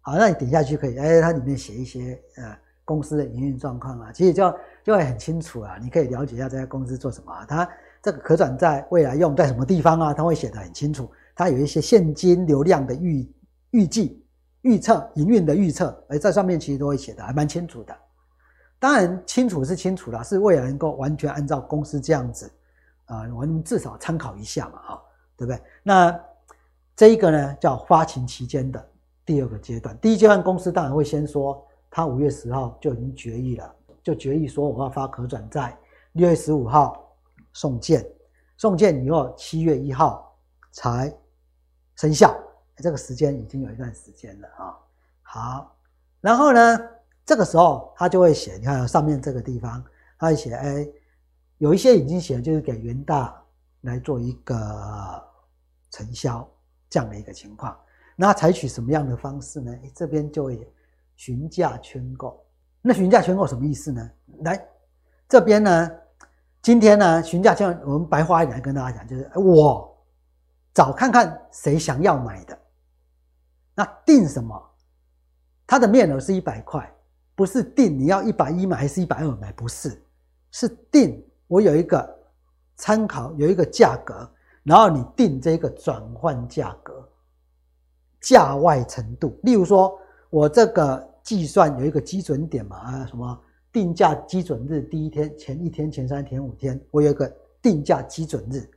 [0.02, 7.68] 好，那你点下去可以，哎，它里面写一些呃公司的营运状况啊，其实叫就会很清楚啊，你可以了解一下这家公司做什么，它
[8.00, 10.14] 这个可转债未来用在什么地方啊？
[10.14, 13.28] 它会写得很清楚，它有一些现金流量的预
[13.72, 14.20] 预计。
[14.62, 17.94] 预测营运的预测，哎，在上面其实都会写的还蛮清楚的。
[18.78, 22.50] 当然，清楚是清楚啦，是为了能够完全按照公司这样子
[23.04, 25.02] 啊，我们至少参考一下嘛，哈，
[25.36, 25.60] 对不对？
[25.82, 26.18] 那
[26.96, 28.82] 这一个呢，叫发行期间的
[29.26, 29.94] 第二个阶段。
[29.98, 35.76] 第一阶段，公司当然会先说，他五月十号就已经决议了，就决议说我要发可转债，
[36.12, 37.16] 六月十五号
[37.54, 38.06] 送件，
[38.58, 40.38] 送件以后七月一号
[40.70, 41.12] 才
[41.96, 42.38] 生效。
[42.76, 44.76] 这个时间已经有一段时间了啊，
[45.22, 45.76] 好，
[46.20, 46.78] 然后呢，
[47.24, 49.82] 这个时候他就会写，你看上面这个地方，
[50.18, 50.86] 他会写，哎，
[51.58, 53.42] 有一些已经写，就是给元大
[53.82, 54.54] 来做一个
[55.90, 56.46] 承销
[56.90, 57.74] 这样的一个情况。
[58.16, 59.72] 那采取什么样的方式呢？
[59.94, 60.70] 这边就会
[61.16, 62.43] 询价圈购。
[62.86, 64.10] 那询价圈购什么意思呢？
[64.40, 64.62] 来，
[65.26, 65.90] 这边呢，
[66.60, 69.96] 今天呢，询价圈，我们白话一点跟大家讲，就是我
[70.74, 72.58] 找看看谁想要买的。
[73.74, 74.62] 那定什么？
[75.66, 76.94] 它的面额是一百块，
[77.34, 79.98] 不是定你要一百一买还是一百二买，不是，
[80.50, 82.06] 是定我有一个
[82.76, 84.30] 参考，有一个价格，
[84.62, 87.08] 然后你定这个转换价格，
[88.20, 89.40] 价外程度。
[89.42, 97.26] 例如说，我这个计算有一个基准点嘛，啊，什么定价基准日第一天、前一天、前三天、五天，我有一个
[97.60, 98.70] 定价基准日。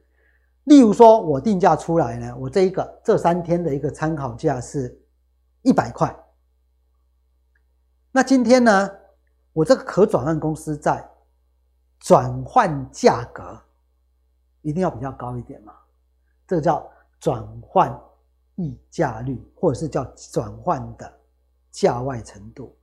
[0.64, 5.00] 例如说，我定价出来呢，我这一个这三天的一个参考价是
[5.62, 6.14] 一百块。
[8.12, 8.90] 那今天呢，
[9.54, 11.08] 我这个可转换公司在
[12.00, 13.62] 转换价格
[14.62, 15.74] 一定要比较高一点嘛？
[16.48, 17.98] 这个叫转换
[18.56, 21.17] 溢价率，或者是叫转换的
[21.78, 22.76] 价外程度，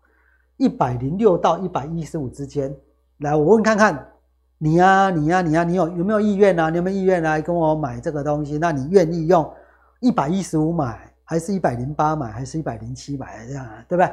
[0.57, 2.72] 一百零六到一百一十五之间。
[3.18, 4.09] 来，我问看看。
[4.57, 6.70] 你呀、啊，你呀、啊，你呀、啊，你有有没有意愿呢、啊？
[6.70, 8.57] 你有没有意愿来跟我买这个东西？
[8.57, 9.52] 那你愿意用
[9.98, 13.44] 一百一十五买，还是一百零八买，还是一百零七买？
[13.48, 14.12] 这样啊，对不对？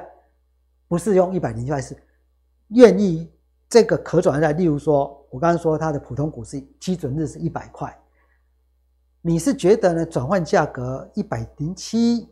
[0.88, 1.96] 不是用一百零七，是
[2.70, 3.32] 愿意
[3.70, 4.52] 这个可转债。
[4.52, 7.96] 例如说，我刚刚说它的普通股是基准日是一百块，
[9.22, 10.06] 你是觉得呢？
[10.06, 12.28] 转换价格一百零七，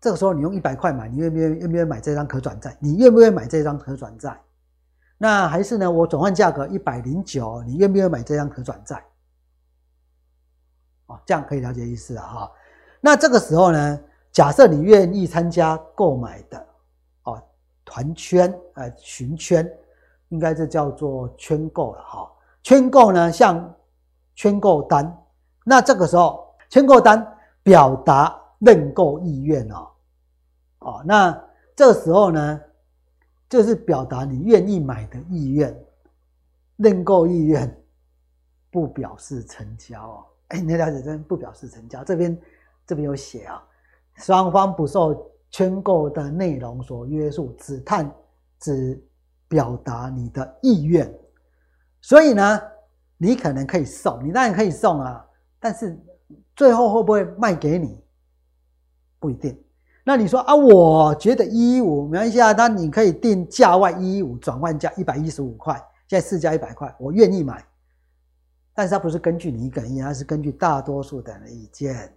[0.00, 2.76] 这个时候你用一百块买，你愿不愿意愿不愿意买这张可转债？
[2.80, 4.40] 你愿不愿意买这张可转债？
[5.16, 5.90] 那还是呢？
[5.90, 9.04] 我转换价格一百零九，你愿不愿意买这张可转债？
[11.06, 12.52] 哦，这样可以了解意思了哈。
[13.00, 16.66] 那这个时候呢，假设你愿意参加购买的
[17.24, 17.42] 哦，
[17.84, 19.68] 团圈呃，群圈，
[20.28, 22.30] 应该这叫做圈购了哈。
[22.62, 23.74] 圈购呢，像
[24.36, 25.18] 圈购单，
[25.64, 27.26] 那这个时候圈购单
[27.64, 29.88] 表达认购意愿哦，
[30.80, 31.44] 哦，那
[31.74, 32.60] 这时候呢？
[33.48, 35.74] 就是表达你愿意买的意愿，
[36.76, 37.82] 认购意愿。
[38.70, 40.24] 不表示成交哦。
[40.48, 42.38] 哎，你了解这不表示成交，这边
[42.86, 43.66] 这边有写啊，
[44.16, 48.14] 双方不受圈购的内容所约束，只探
[48.60, 49.02] 只
[49.48, 51.10] 表达你的意愿。
[52.02, 52.60] 所以呢，
[53.16, 55.26] 你可能可以送，你当然可以送啊，
[55.58, 55.98] 但是
[56.54, 57.98] 最后会不会卖给你，
[59.18, 59.58] 不一定。
[60.04, 65.74] 那你说啊，我觉得一一五没关系啊，那你可以定价外一一五转换价一百一十五块，
[66.06, 67.62] 现在市价一百块，我愿意买。
[68.72, 72.10] 但是它不是根据你一个人意见，它是根据大多数的人的意见，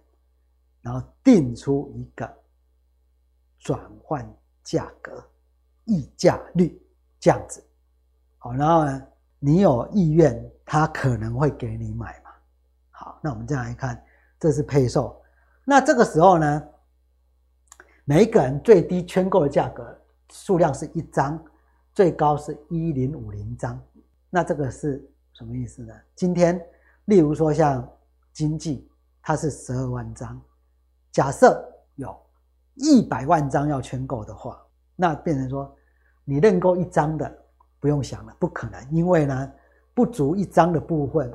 [0.80, 2.26] 然后定出一个
[3.58, 4.26] 转换
[4.64, 5.22] 价格、
[5.84, 6.80] 溢价率
[7.20, 7.62] 这样子。
[8.38, 9.02] 好，然后呢，
[9.38, 12.30] 你有意愿，他可能会给你买嘛。
[12.90, 14.02] 好，那我们这样来看，
[14.40, 15.20] 这是配售。
[15.62, 16.62] 那这个时候呢？
[18.04, 19.96] 每一个人最低圈购的价格
[20.28, 21.40] 数量是一张，
[21.94, 23.80] 最高是一零五零张。
[24.28, 25.94] 那这个是什么意思呢？
[26.16, 26.60] 今天，
[27.04, 27.88] 例如说像
[28.32, 28.90] 经济，
[29.22, 30.40] 它是十二万张。
[31.12, 32.12] 假设有
[32.74, 34.60] 一百万张要圈购的话，
[34.96, 35.72] 那变成说
[36.24, 37.32] 你认购一张的
[37.78, 39.52] 不用想了，不可能，因为呢
[39.94, 41.32] 不足一张的部分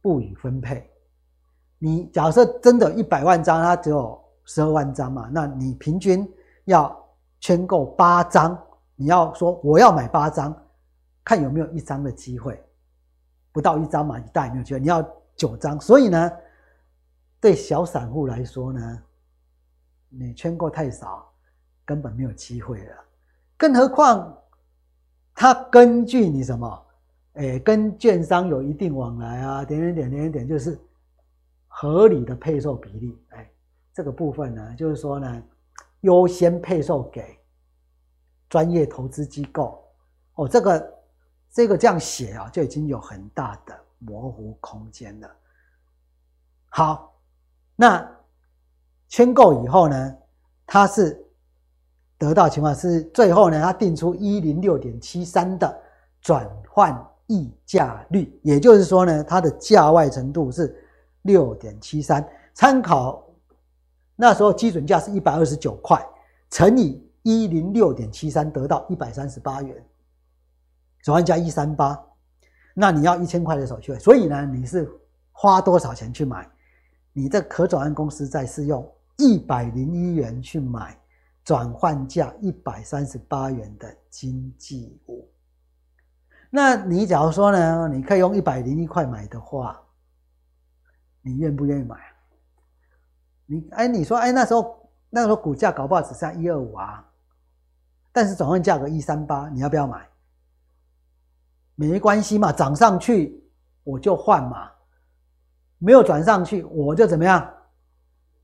[0.00, 0.90] 不予分配。
[1.78, 4.18] 你假设真的一百万张，它只有。
[4.44, 6.28] 十二万张嘛，那你平均
[6.64, 6.96] 要
[7.38, 8.60] 圈购八张，
[8.96, 10.54] 你要说我要买八张，
[11.24, 12.60] 看有没有一张的机会，
[13.52, 14.80] 不到一张嘛，你大也没有机会。
[14.80, 15.02] 你要
[15.36, 16.32] 九张，所以呢，
[17.40, 19.02] 对小散户来说呢，
[20.08, 21.32] 你圈购太少，
[21.84, 22.96] 根本没有机会了。
[23.56, 24.36] 更何况，
[25.34, 26.86] 他根据你什么，
[27.34, 30.78] 哎，跟券商有一定往来啊，点点点点点，就是
[31.68, 33.50] 合理的配售比例，哎。
[33.92, 35.42] 这个部分呢，就是说呢，
[36.02, 37.38] 优先配售给
[38.48, 39.84] 专业投资机构
[40.34, 40.48] 哦。
[40.48, 40.94] 这个
[41.50, 45.28] 这个这样写啊，就已经有很大的模糊空间了。
[46.68, 47.12] 好，
[47.74, 48.08] 那
[49.08, 50.16] 圈购以后呢，
[50.64, 51.20] 它是
[52.16, 55.82] 得到情况是最后呢，它定出一零六点七三的
[56.20, 60.80] 转换溢价率，也就是说呢，它的价外程度是
[61.22, 62.24] 六点七三，
[62.54, 63.26] 参考。
[64.20, 65.98] 那时候基准价是一百二十九块，
[66.50, 69.82] 乘以一零六点七三，得到一百三十八元，
[71.02, 71.98] 转换价一三八，
[72.74, 74.86] 那你要一千块的手续费，所以呢，你是
[75.32, 76.46] 花多少钱去买？
[77.14, 81.00] 你这可转换公司债是用一百零一元去买
[81.42, 85.26] 转换价一百三十八元的经济物，
[86.50, 89.82] 那你假如说呢，你可以用一百零一块买的话，
[91.22, 91.96] 你愿不愿意买？
[93.50, 97.04] 你哎，你说哎，那时候那时候股价搞不好只剩一二五啊，
[98.12, 100.08] 但是转换价格一三八，你要不要买？
[101.74, 103.42] 没关系嘛，涨上去
[103.82, 104.70] 我就换嘛，
[105.78, 107.52] 没有转上去我就怎么样？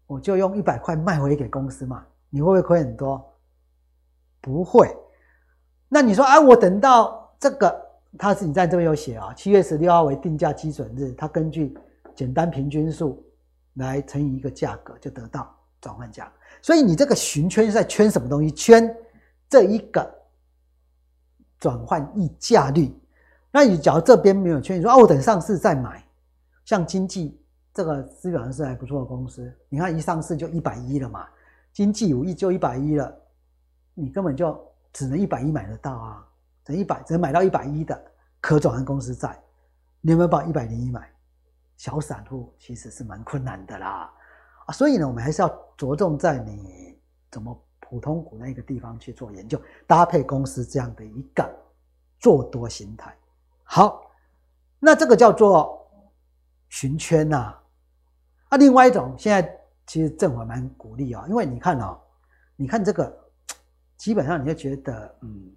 [0.09, 3.25] 我就用一百块卖回给公司嘛，你会不会亏很多？
[4.41, 4.93] 不会。
[5.89, 7.81] 那你说哎，我等到这个，
[8.19, 11.79] 它是你在这边有写啊，七月十六号为定价基准日，它根据
[12.13, 13.23] 简单平均数。
[13.77, 16.31] 来乘以一个价格，就得到转换价。
[16.61, 18.51] 所以你这个寻圈是在圈什么东西？
[18.51, 18.95] 圈
[19.49, 20.07] 这一个
[21.59, 22.95] 转换溢价率。
[23.53, 26.05] 那你假如这边没有圈，你说啊，我等上市再买。
[26.65, 27.41] 像经济
[27.73, 31.27] 这个资本上是还不错的公司，你看一上市就一百一了嘛。
[31.73, 33.15] 经济五亿就一百一了，
[33.95, 34.59] 你根本就
[34.93, 36.27] 只能一百一买得到啊，
[36.65, 38.03] 等一百只能买到一百一的
[38.41, 39.39] 可转换公司债。
[40.01, 41.11] 你有没有把一百零一买？
[41.77, 44.11] 小散户其实是蛮困难的啦，
[44.67, 46.99] 啊，所以呢，我们还是要着重在你
[47.31, 51.49] 怎么普通股那个地方去做研究，搭配公司这样的一个
[52.19, 53.15] 做多形态。
[53.63, 54.11] 好，
[54.79, 55.87] 那这个叫做
[56.69, 57.55] 寻圈呐。
[58.49, 61.99] 啊，另外一种，现在其实政府蛮鼓励啊，因为你看啊，
[62.57, 63.31] 你看这个，
[63.97, 65.53] 基本上你就觉得，嗯，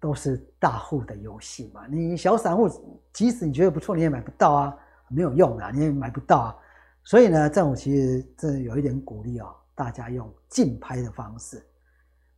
[0.00, 1.86] 都是大户的游戏嘛。
[1.88, 2.68] 你小散户，
[3.12, 4.76] 即使你觉得不错，你也买不到啊。
[5.14, 6.56] 没有用啊，你也买不到啊，
[7.04, 11.64] 所以呢，政府其实这有一点鼓励哦，大家用竞拍的方式。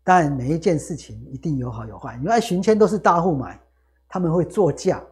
[0.05, 2.17] 但，每一件事情一定有好有坏。
[2.23, 3.61] 因为寻圈都是大户买，
[4.09, 5.03] 他们会作价，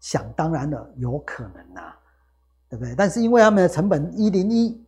[0.00, 1.98] 想当然了，有可能呐、啊，
[2.68, 2.94] 对不对？
[2.96, 4.84] 但是因为他们的成本一零一，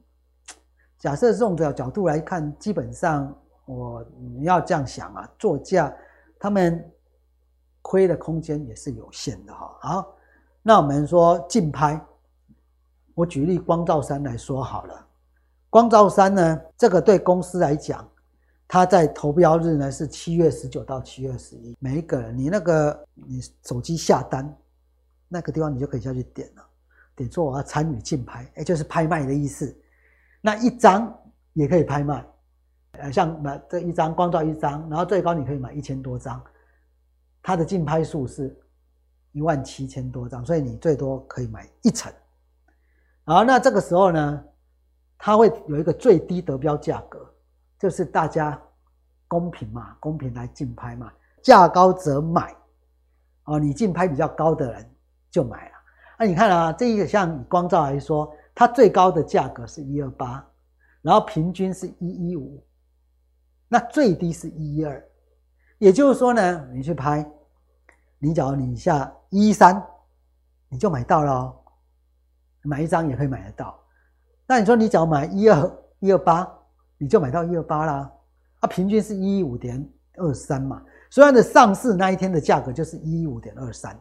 [0.99, 3.33] 假设这种角角度来看，基本上
[3.67, 5.95] 我你要这样想啊，作价
[6.41, 6.85] 他们
[7.83, 9.79] 亏的空间也是有限的哈。
[9.81, 10.16] 好。
[10.69, 12.05] 那我们说竞拍，
[13.15, 15.07] 我举例光罩山来说好了。
[15.71, 18.05] 光罩山呢，这个对公司来讲，
[18.67, 21.77] 它在投标日呢是七月十九到七月十一。
[21.79, 24.59] 每一个人，你那个你手机下单，
[25.29, 26.69] 那个地方你就可以下去点了，
[27.15, 29.73] 点说我要参与竞拍，哎，就是拍卖的意思。
[30.41, 31.17] 那一张
[31.53, 32.27] 也可以拍卖，
[32.99, 36.43] 呃，像买这一张光照一张，然后最高你可以买一千多张，
[37.41, 38.59] 它的竞拍数是
[39.37, 42.11] 一万七千多张，所以你最多可以买一层。
[43.25, 44.45] 好，那这个时候呢，
[45.19, 47.19] 它会有一个最低得标价格，
[47.79, 48.59] 就是大家
[49.29, 51.13] 公平嘛，公平来竞拍嘛，
[51.43, 52.57] 价高者买。
[53.45, 54.91] 哦，你竞拍比较高的人
[55.31, 55.75] 就买了。
[56.19, 60.43] 那你看啊，这一个像光照来说，它最高的价格是一二八，
[61.03, 62.65] 然后平均是一一五，
[63.69, 65.07] 那最低是一一二。
[65.77, 67.31] 也就是说呢，你去拍，
[68.19, 69.85] 你假如你下一三，
[70.69, 71.55] 你就买到了。
[72.63, 73.79] 买一张也可以买得到，
[74.45, 76.45] 那你说你只要买一二一二八，
[76.99, 78.13] 你就买到一二八啦。
[78.59, 80.83] 啊，平均是一一五点二三嘛。
[81.09, 83.97] 虽然的上市那一天的价格就是一一五点二三，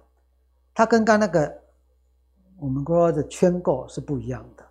[0.74, 1.56] 它跟刚那个
[2.58, 4.66] 我们说的圈购是不一样的，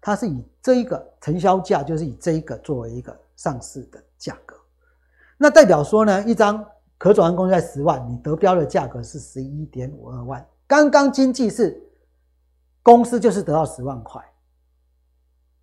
[0.00, 4.54] 它是以这一个成交价就是以这一个作为一个上市的价格，
[5.36, 6.64] 那代表说呢，一张
[7.00, 11.86] 可转换公司债十万，你得标的价格是十一点五二万，刚刚经济是。
[12.82, 14.24] 公司就是得到十万块，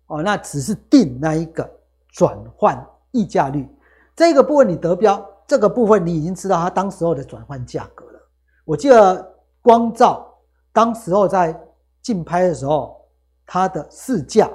[0.06, 1.68] 哦，那只是定那一个
[2.10, 3.68] 转换溢价率，
[4.14, 8.20] 这个部分你得标，这个部分你已经知道它当时候的转换价格了。
[8.64, 10.32] 我记得光照
[10.72, 11.60] 当时候在
[12.02, 13.04] 竞拍的时候，
[13.44, 14.48] 它的市价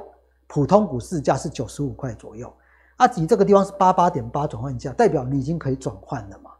[0.47, 2.51] 普通股市价是九十五块左右，
[2.95, 6.51] 啊，你这个地方是八八点八转换价，代表你已经可以转换了嘛。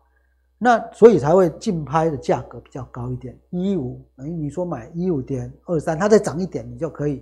[0.63, 7.21] 那所以才会竞拍的价格比较高一点，一五等于你说买一五点二三，它再涨一点，你就可以，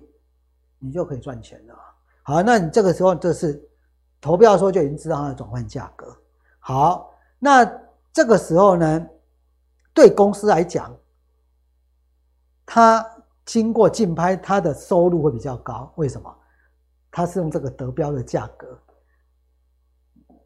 [0.78, 1.76] 你就可以赚钱了。
[2.22, 3.60] 好，那你这个时候这是
[4.22, 6.16] 投标的时候就已经知道它的转换价格。
[6.60, 7.66] 好，那
[8.14, 9.08] 这个时候呢，
[9.92, 10.96] 对公司来讲，
[12.64, 13.04] 它
[13.44, 15.92] 经过竞拍，它的收入会比较高。
[15.96, 16.32] 为什么？
[17.10, 18.68] 它是用这个得标的价格。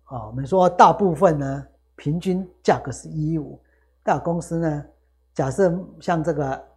[0.06, 1.68] 啊，我们说大部分呢。
[1.96, 3.60] 平均价格是一五，
[4.04, 4.86] 大公司呢，
[5.34, 6.68] 假设像这个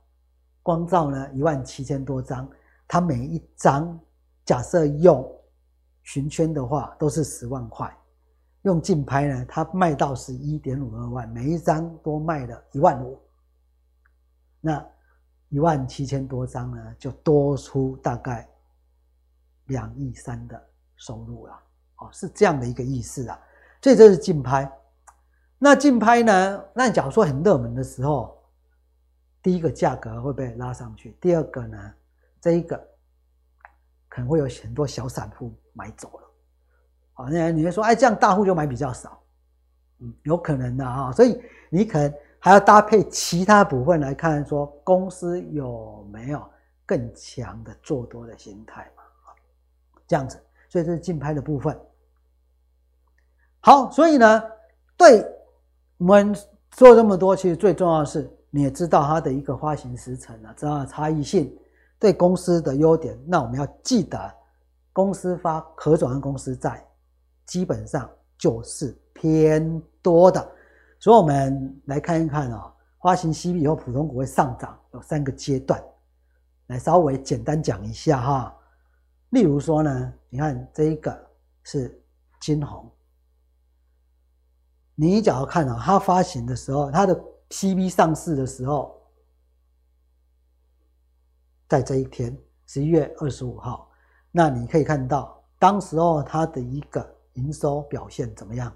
[0.62, 2.48] 光照呢，一万七千多张，
[2.86, 3.98] 它每一张
[4.44, 5.28] 假设用
[6.02, 7.92] 寻圈的话，都是十万块，
[8.62, 13.20] 用竞拍呢，它卖到是一点五二万，每一张多卖了一万五，
[14.60, 14.86] 那
[15.48, 18.48] 一万七千多张呢，就多出大概
[19.66, 20.62] 两亿三的
[20.96, 21.52] 收入了，
[21.96, 23.40] 哦，是这样的一个意思啊，
[23.82, 24.70] 所以这是竞拍。
[25.60, 26.64] 那竞拍呢？
[26.72, 28.40] 那假如说很热门的时候，
[29.42, 31.94] 第一个价格会被拉上去，第二个呢，
[32.40, 32.76] 这一个
[34.08, 36.30] 可能会有很多小散户买走了。
[37.14, 39.20] 啊，那你会说，哎，这样大户就买比较少，
[39.98, 41.10] 嗯，有可能的啊。
[41.10, 46.48] 所以你可能还要搭配其他部分来看，说公司有没有
[46.86, 49.02] 更强的做多的心态嘛？
[49.02, 49.34] 啊，
[50.06, 51.76] 这样子，所以这是竞拍的部分。
[53.58, 54.40] 好，所以呢，
[54.96, 55.34] 对。
[55.98, 56.32] 我们
[56.76, 61.52] 说了这么多，其实最重要的是，你也知道它的一个发行时程啊，知道差异性，
[61.98, 63.18] 对公司的优点。
[63.26, 64.32] 那我们要记得，
[64.92, 66.86] 公司发可转换公司债，
[67.46, 70.40] 基本上就是偏多的。
[71.00, 72.72] 所以，我们来看一看啊，
[73.02, 75.82] 发行息率以后，普通股会上涨，有三个阶段，
[76.68, 78.56] 来稍微简单讲一下哈。
[79.30, 81.26] 例如说呢，你看这一个
[81.64, 82.00] 是
[82.40, 82.88] 金红。
[85.00, 87.14] 你只要看啊，它发行的时候，它的
[87.50, 89.00] PB 上市的时候，
[91.68, 92.36] 在这一天，
[92.66, 93.88] 十一月二十五号，
[94.32, 98.74] 那你可以看到，当时候它的一个营收表现怎么样？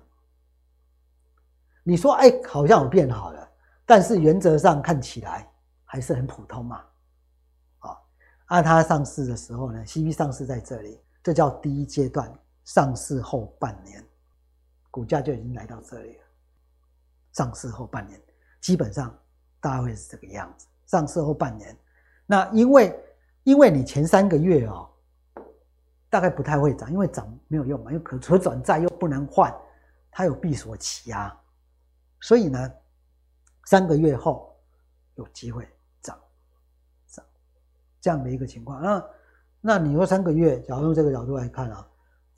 [1.83, 3.51] 你说，哎，好像有变好了，
[3.85, 5.51] 但是原则上看起来
[5.85, 6.85] 还是很普通嘛。
[7.81, 7.99] 啊，
[8.47, 12.33] 按它上市的时候呢，CB 上市在这里，这叫第一阶段，
[12.65, 14.07] 上市后半年。
[14.93, 16.25] 股价就已经来到这里了。
[17.33, 18.21] 上市后半年，
[18.61, 19.19] 基本上
[19.59, 20.67] 大概会是这个样子。
[20.85, 21.75] 上市后半年，
[22.27, 22.95] 那因为
[23.45, 24.87] 因为你前三个月哦，
[26.11, 29.51] 大概不太会涨，因为涨没有用嘛，因为可可转债又不能换，
[30.11, 31.35] 它有闭锁期啊，
[32.21, 32.71] 所以呢，
[33.65, 34.55] 三个月后
[35.15, 35.67] 有机会
[36.03, 36.21] 涨
[37.07, 37.25] 涨
[37.99, 38.83] 这样的一个情况。
[38.83, 39.05] 那
[39.59, 41.89] 那你说三个月，假如用这个角度来看啊，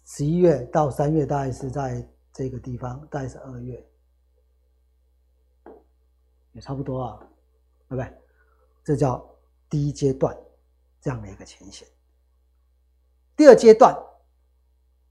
[0.05, 2.09] 十一月到三月大概是在。
[2.35, 3.87] 这个地方大概是二月，
[6.51, 7.21] 也差不多啊，
[7.89, 8.13] 对不对？
[8.83, 9.25] 这叫
[9.71, 10.37] 第一阶段
[11.01, 11.87] 这样的一个情形。
[13.37, 13.97] 第二阶段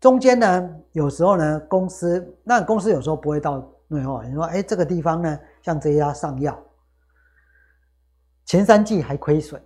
[0.01, 3.57] 中间呢，有时候呢，公司那公司有时候不会到
[3.87, 4.25] 内化。
[4.25, 6.61] 你说，哎，这个地方呢，像这家上药，
[8.43, 9.63] 前三季还亏损，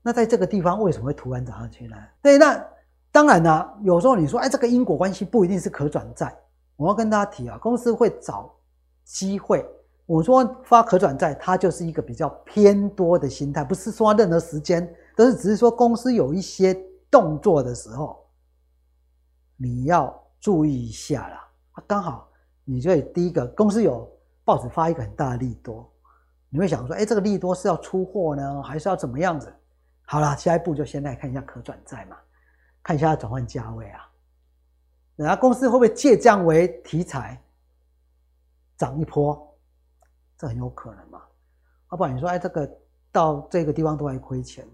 [0.00, 1.96] 那在这个地方为什么会突然涨上去呢？
[2.22, 2.64] 对，那
[3.10, 6.32] 当然呢，有时候你说，哎，这个因果关系不一定是可转债。
[6.82, 8.52] 我要跟大家提啊，公司会找
[9.04, 9.64] 机会。
[10.04, 16.74] 我说发可转债，它就是一个比较偏多的心态，不是说任何时间都是，只是说公司有一些
[17.08, 18.26] 动作的时候，
[19.56, 21.48] 你要注意一下啦。
[21.86, 22.28] 刚好
[22.64, 24.10] 你就第一个公司有
[24.44, 25.88] 报纸发一个很大的利多，
[26.50, 29.54] 你会想说，哎，这个利多是要出货呢，还是要怎么样子？
[30.04, 32.16] 好了，下一步就先来看一下可转债嘛，
[32.82, 34.00] 看一下转换价位啊。
[35.16, 37.40] 然后公司会不会借这样为题材
[38.76, 39.56] 涨一波？
[40.36, 41.22] 这很有可能嘛。
[41.90, 42.68] 要不然你说，哎，这个
[43.12, 44.66] 到这个地方都还亏钱，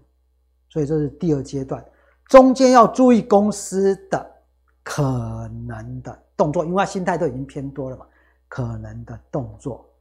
[0.69, 1.85] 所以这是第二阶段，
[2.25, 4.43] 中间要注意公司的
[4.81, 8.07] 可能的动作，因为它心态都已经偏多了嘛，
[8.47, 9.93] 可能的动作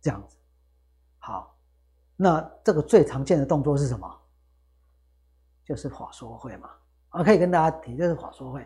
[0.00, 0.36] 这样子。
[1.18, 1.56] 好，
[2.14, 4.08] 那这个最常见的动作是什么？
[5.64, 6.70] 就是法说会嘛。
[7.10, 8.64] 我可以跟大家提，就是法说会。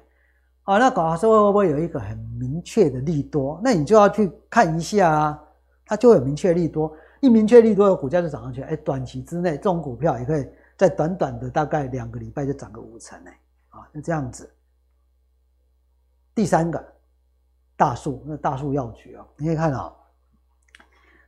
[0.64, 3.60] 啊，那法说会会不会有一个很明确的利多？
[3.64, 5.42] 那你就要去看一下啊，
[5.84, 6.94] 它就会有明确利多。
[7.20, 8.62] 一明确利多，有股价就涨上去。
[8.62, 10.46] 哎，短期之内，这种股票也可以
[10.76, 13.30] 在短短的大概两个礼拜就涨个五成呢。
[13.70, 14.48] 啊，就这样子。
[16.34, 16.82] 第三个，
[17.76, 19.96] 大树，那大树药局啊，你可以看到，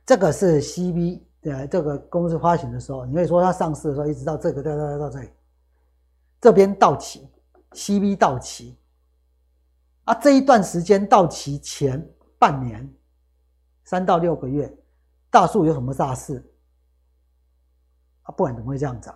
[0.05, 5.29] 这个是 CB 的这个公司发行的时候，你可以说它上市的时候，一直到这个到到到这里，
[6.39, 7.27] 这边到期
[7.73, 8.77] ，CB 到期。
[10.05, 12.05] 啊，这一段时间到期前
[12.37, 12.93] 半年，
[13.85, 14.71] 三到六个月，
[15.29, 16.43] 大树有什么大事？
[18.23, 19.15] 啊，不然怎么会这样涨？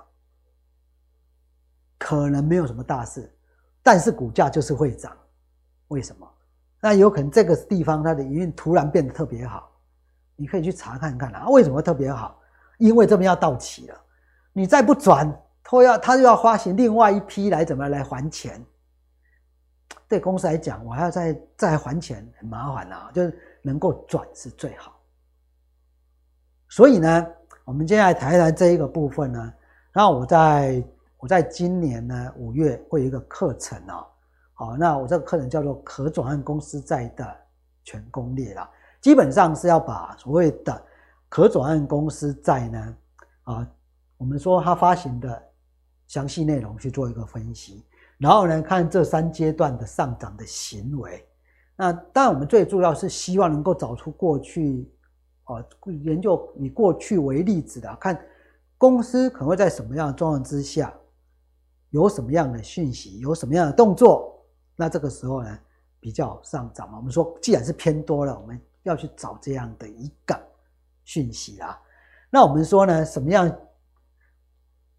[1.98, 3.36] 可能没有什么大事，
[3.84, 5.16] 但是股价就是会涨。
[5.90, 6.30] 为什么？
[6.80, 9.70] 那有可能这个地方它的营运突然变得特别好，
[10.36, 12.40] 你可以去查看看啊，为什么特别好？
[12.78, 14.02] 因为这边要到期了，
[14.54, 15.28] 你再不转，
[15.64, 18.64] 他要他又要发行另外一批来怎么来还钱？
[20.08, 23.12] 对公司来讲，我还要再再还钱，很麻烦啊。
[23.14, 24.98] 就是能够转是最好。
[26.70, 27.28] 所以呢，
[27.66, 29.54] 我们接下来谈一谈这一个部分呢。
[29.94, 30.84] 那我在
[31.18, 34.06] 我在今年呢五月会有一个课程啊，
[34.54, 37.38] 好，那我这个课程叫做可转换公司债的
[37.84, 38.70] 全攻略啦。
[39.02, 40.86] 基本上是要把所谓的
[41.30, 42.96] 可转换公司债呢，
[43.44, 43.68] 啊，
[44.18, 45.44] 我们说它发行的
[46.08, 47.84] 详细内容去做一个分析。
[48.18, 51.24] 然后呢，看这三阶段的上涨的行为。
[51.76, 54.92] 那当然，我们最重要是希望能够找出过去，
[55.44, 55.64] 啊，
[56.04, 58.20] 研究以过去为例子的，看
[58.78, 60.92] 公司可能会在什么样的状况之下，
[61.92, 64.44] 有什么样的讯息，有什么样的动作。
[64.76, 65.60] 那这个时候呢，
[66.00, 66.98] 比较上涨嘛。
[66.98, 70.36] 我们说，既然是偏多了，我们要去找这样的一个
[71.04, 71.80] 讯息啊。
[72.32, 73.56] 那我们说呢，什么样？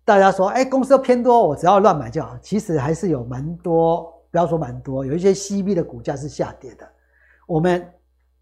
[0.08, 2.34] 大家说，哎，公司偏多，我只要乱买就好。
[2.38, 6.90] 其实还是有蛮多，不要说蛮多，有一些 CB 的股价是下跌的。
[7.46, 7.86] 我们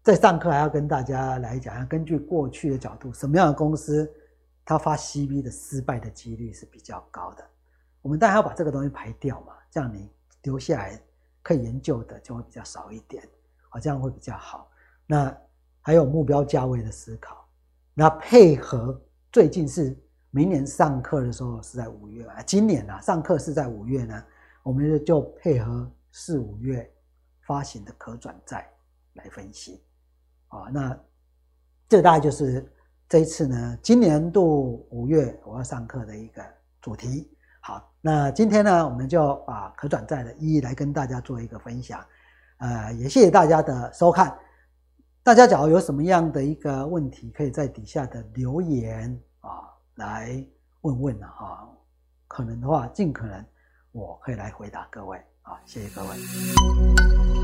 [0.01, 4.09] 在上课还要跟大家来讲，根据过去的角度，什么样的公司
[4.63, 7.43] 它发 CB 的失败的几率是比较高的。
[8.01, 10.09] 我们当然要把这个东西排掉嘛，这样你
[10.43, 10.97] 留下来
[11.43, 13.21] 可以研究的就会比较少一点，
[13.71, 14.69] 啊，这样会比较好。
[15.05, 15.37] 那
[15.81, 17.45] 还有目标价位的思考，
[17.93, 18.97] 那配合
[19.33, 19.93] 最近是。
[20.37, 24.23] 明年上课的时候是在五月啊，今年啊上课是在五月呢，
[24.61, 26.87] 我们就配合四五月
[27.41, 28.69] 发行的可转债
[29.13, 29.83] 来分析
[30.49, 30.69] 啊。
[30.71, 30.95] 那
[31.89, 32.71] 这大概就是
[33.09, 36.45] 这一次呢，今年度五月我要上课的一个
[36.83, 37.35] 主题。
[37.59, 41.99] 好，那今天呢，我们就把可转债的一一来跟大家做一个分享。
[42.59, 44.37] 呃，也谢谢大家的收看。
[45.23, 49.19] 大家假如有什么样的一个问题，可以在底下的留言。
[49.97, 50.45] 来
[50.81, 51.67] 问问了哈，
[52.27, 53.45] 可能的话，尽可能
[53.91, 57.36] 我可以来回答各位啊，谢谢各位。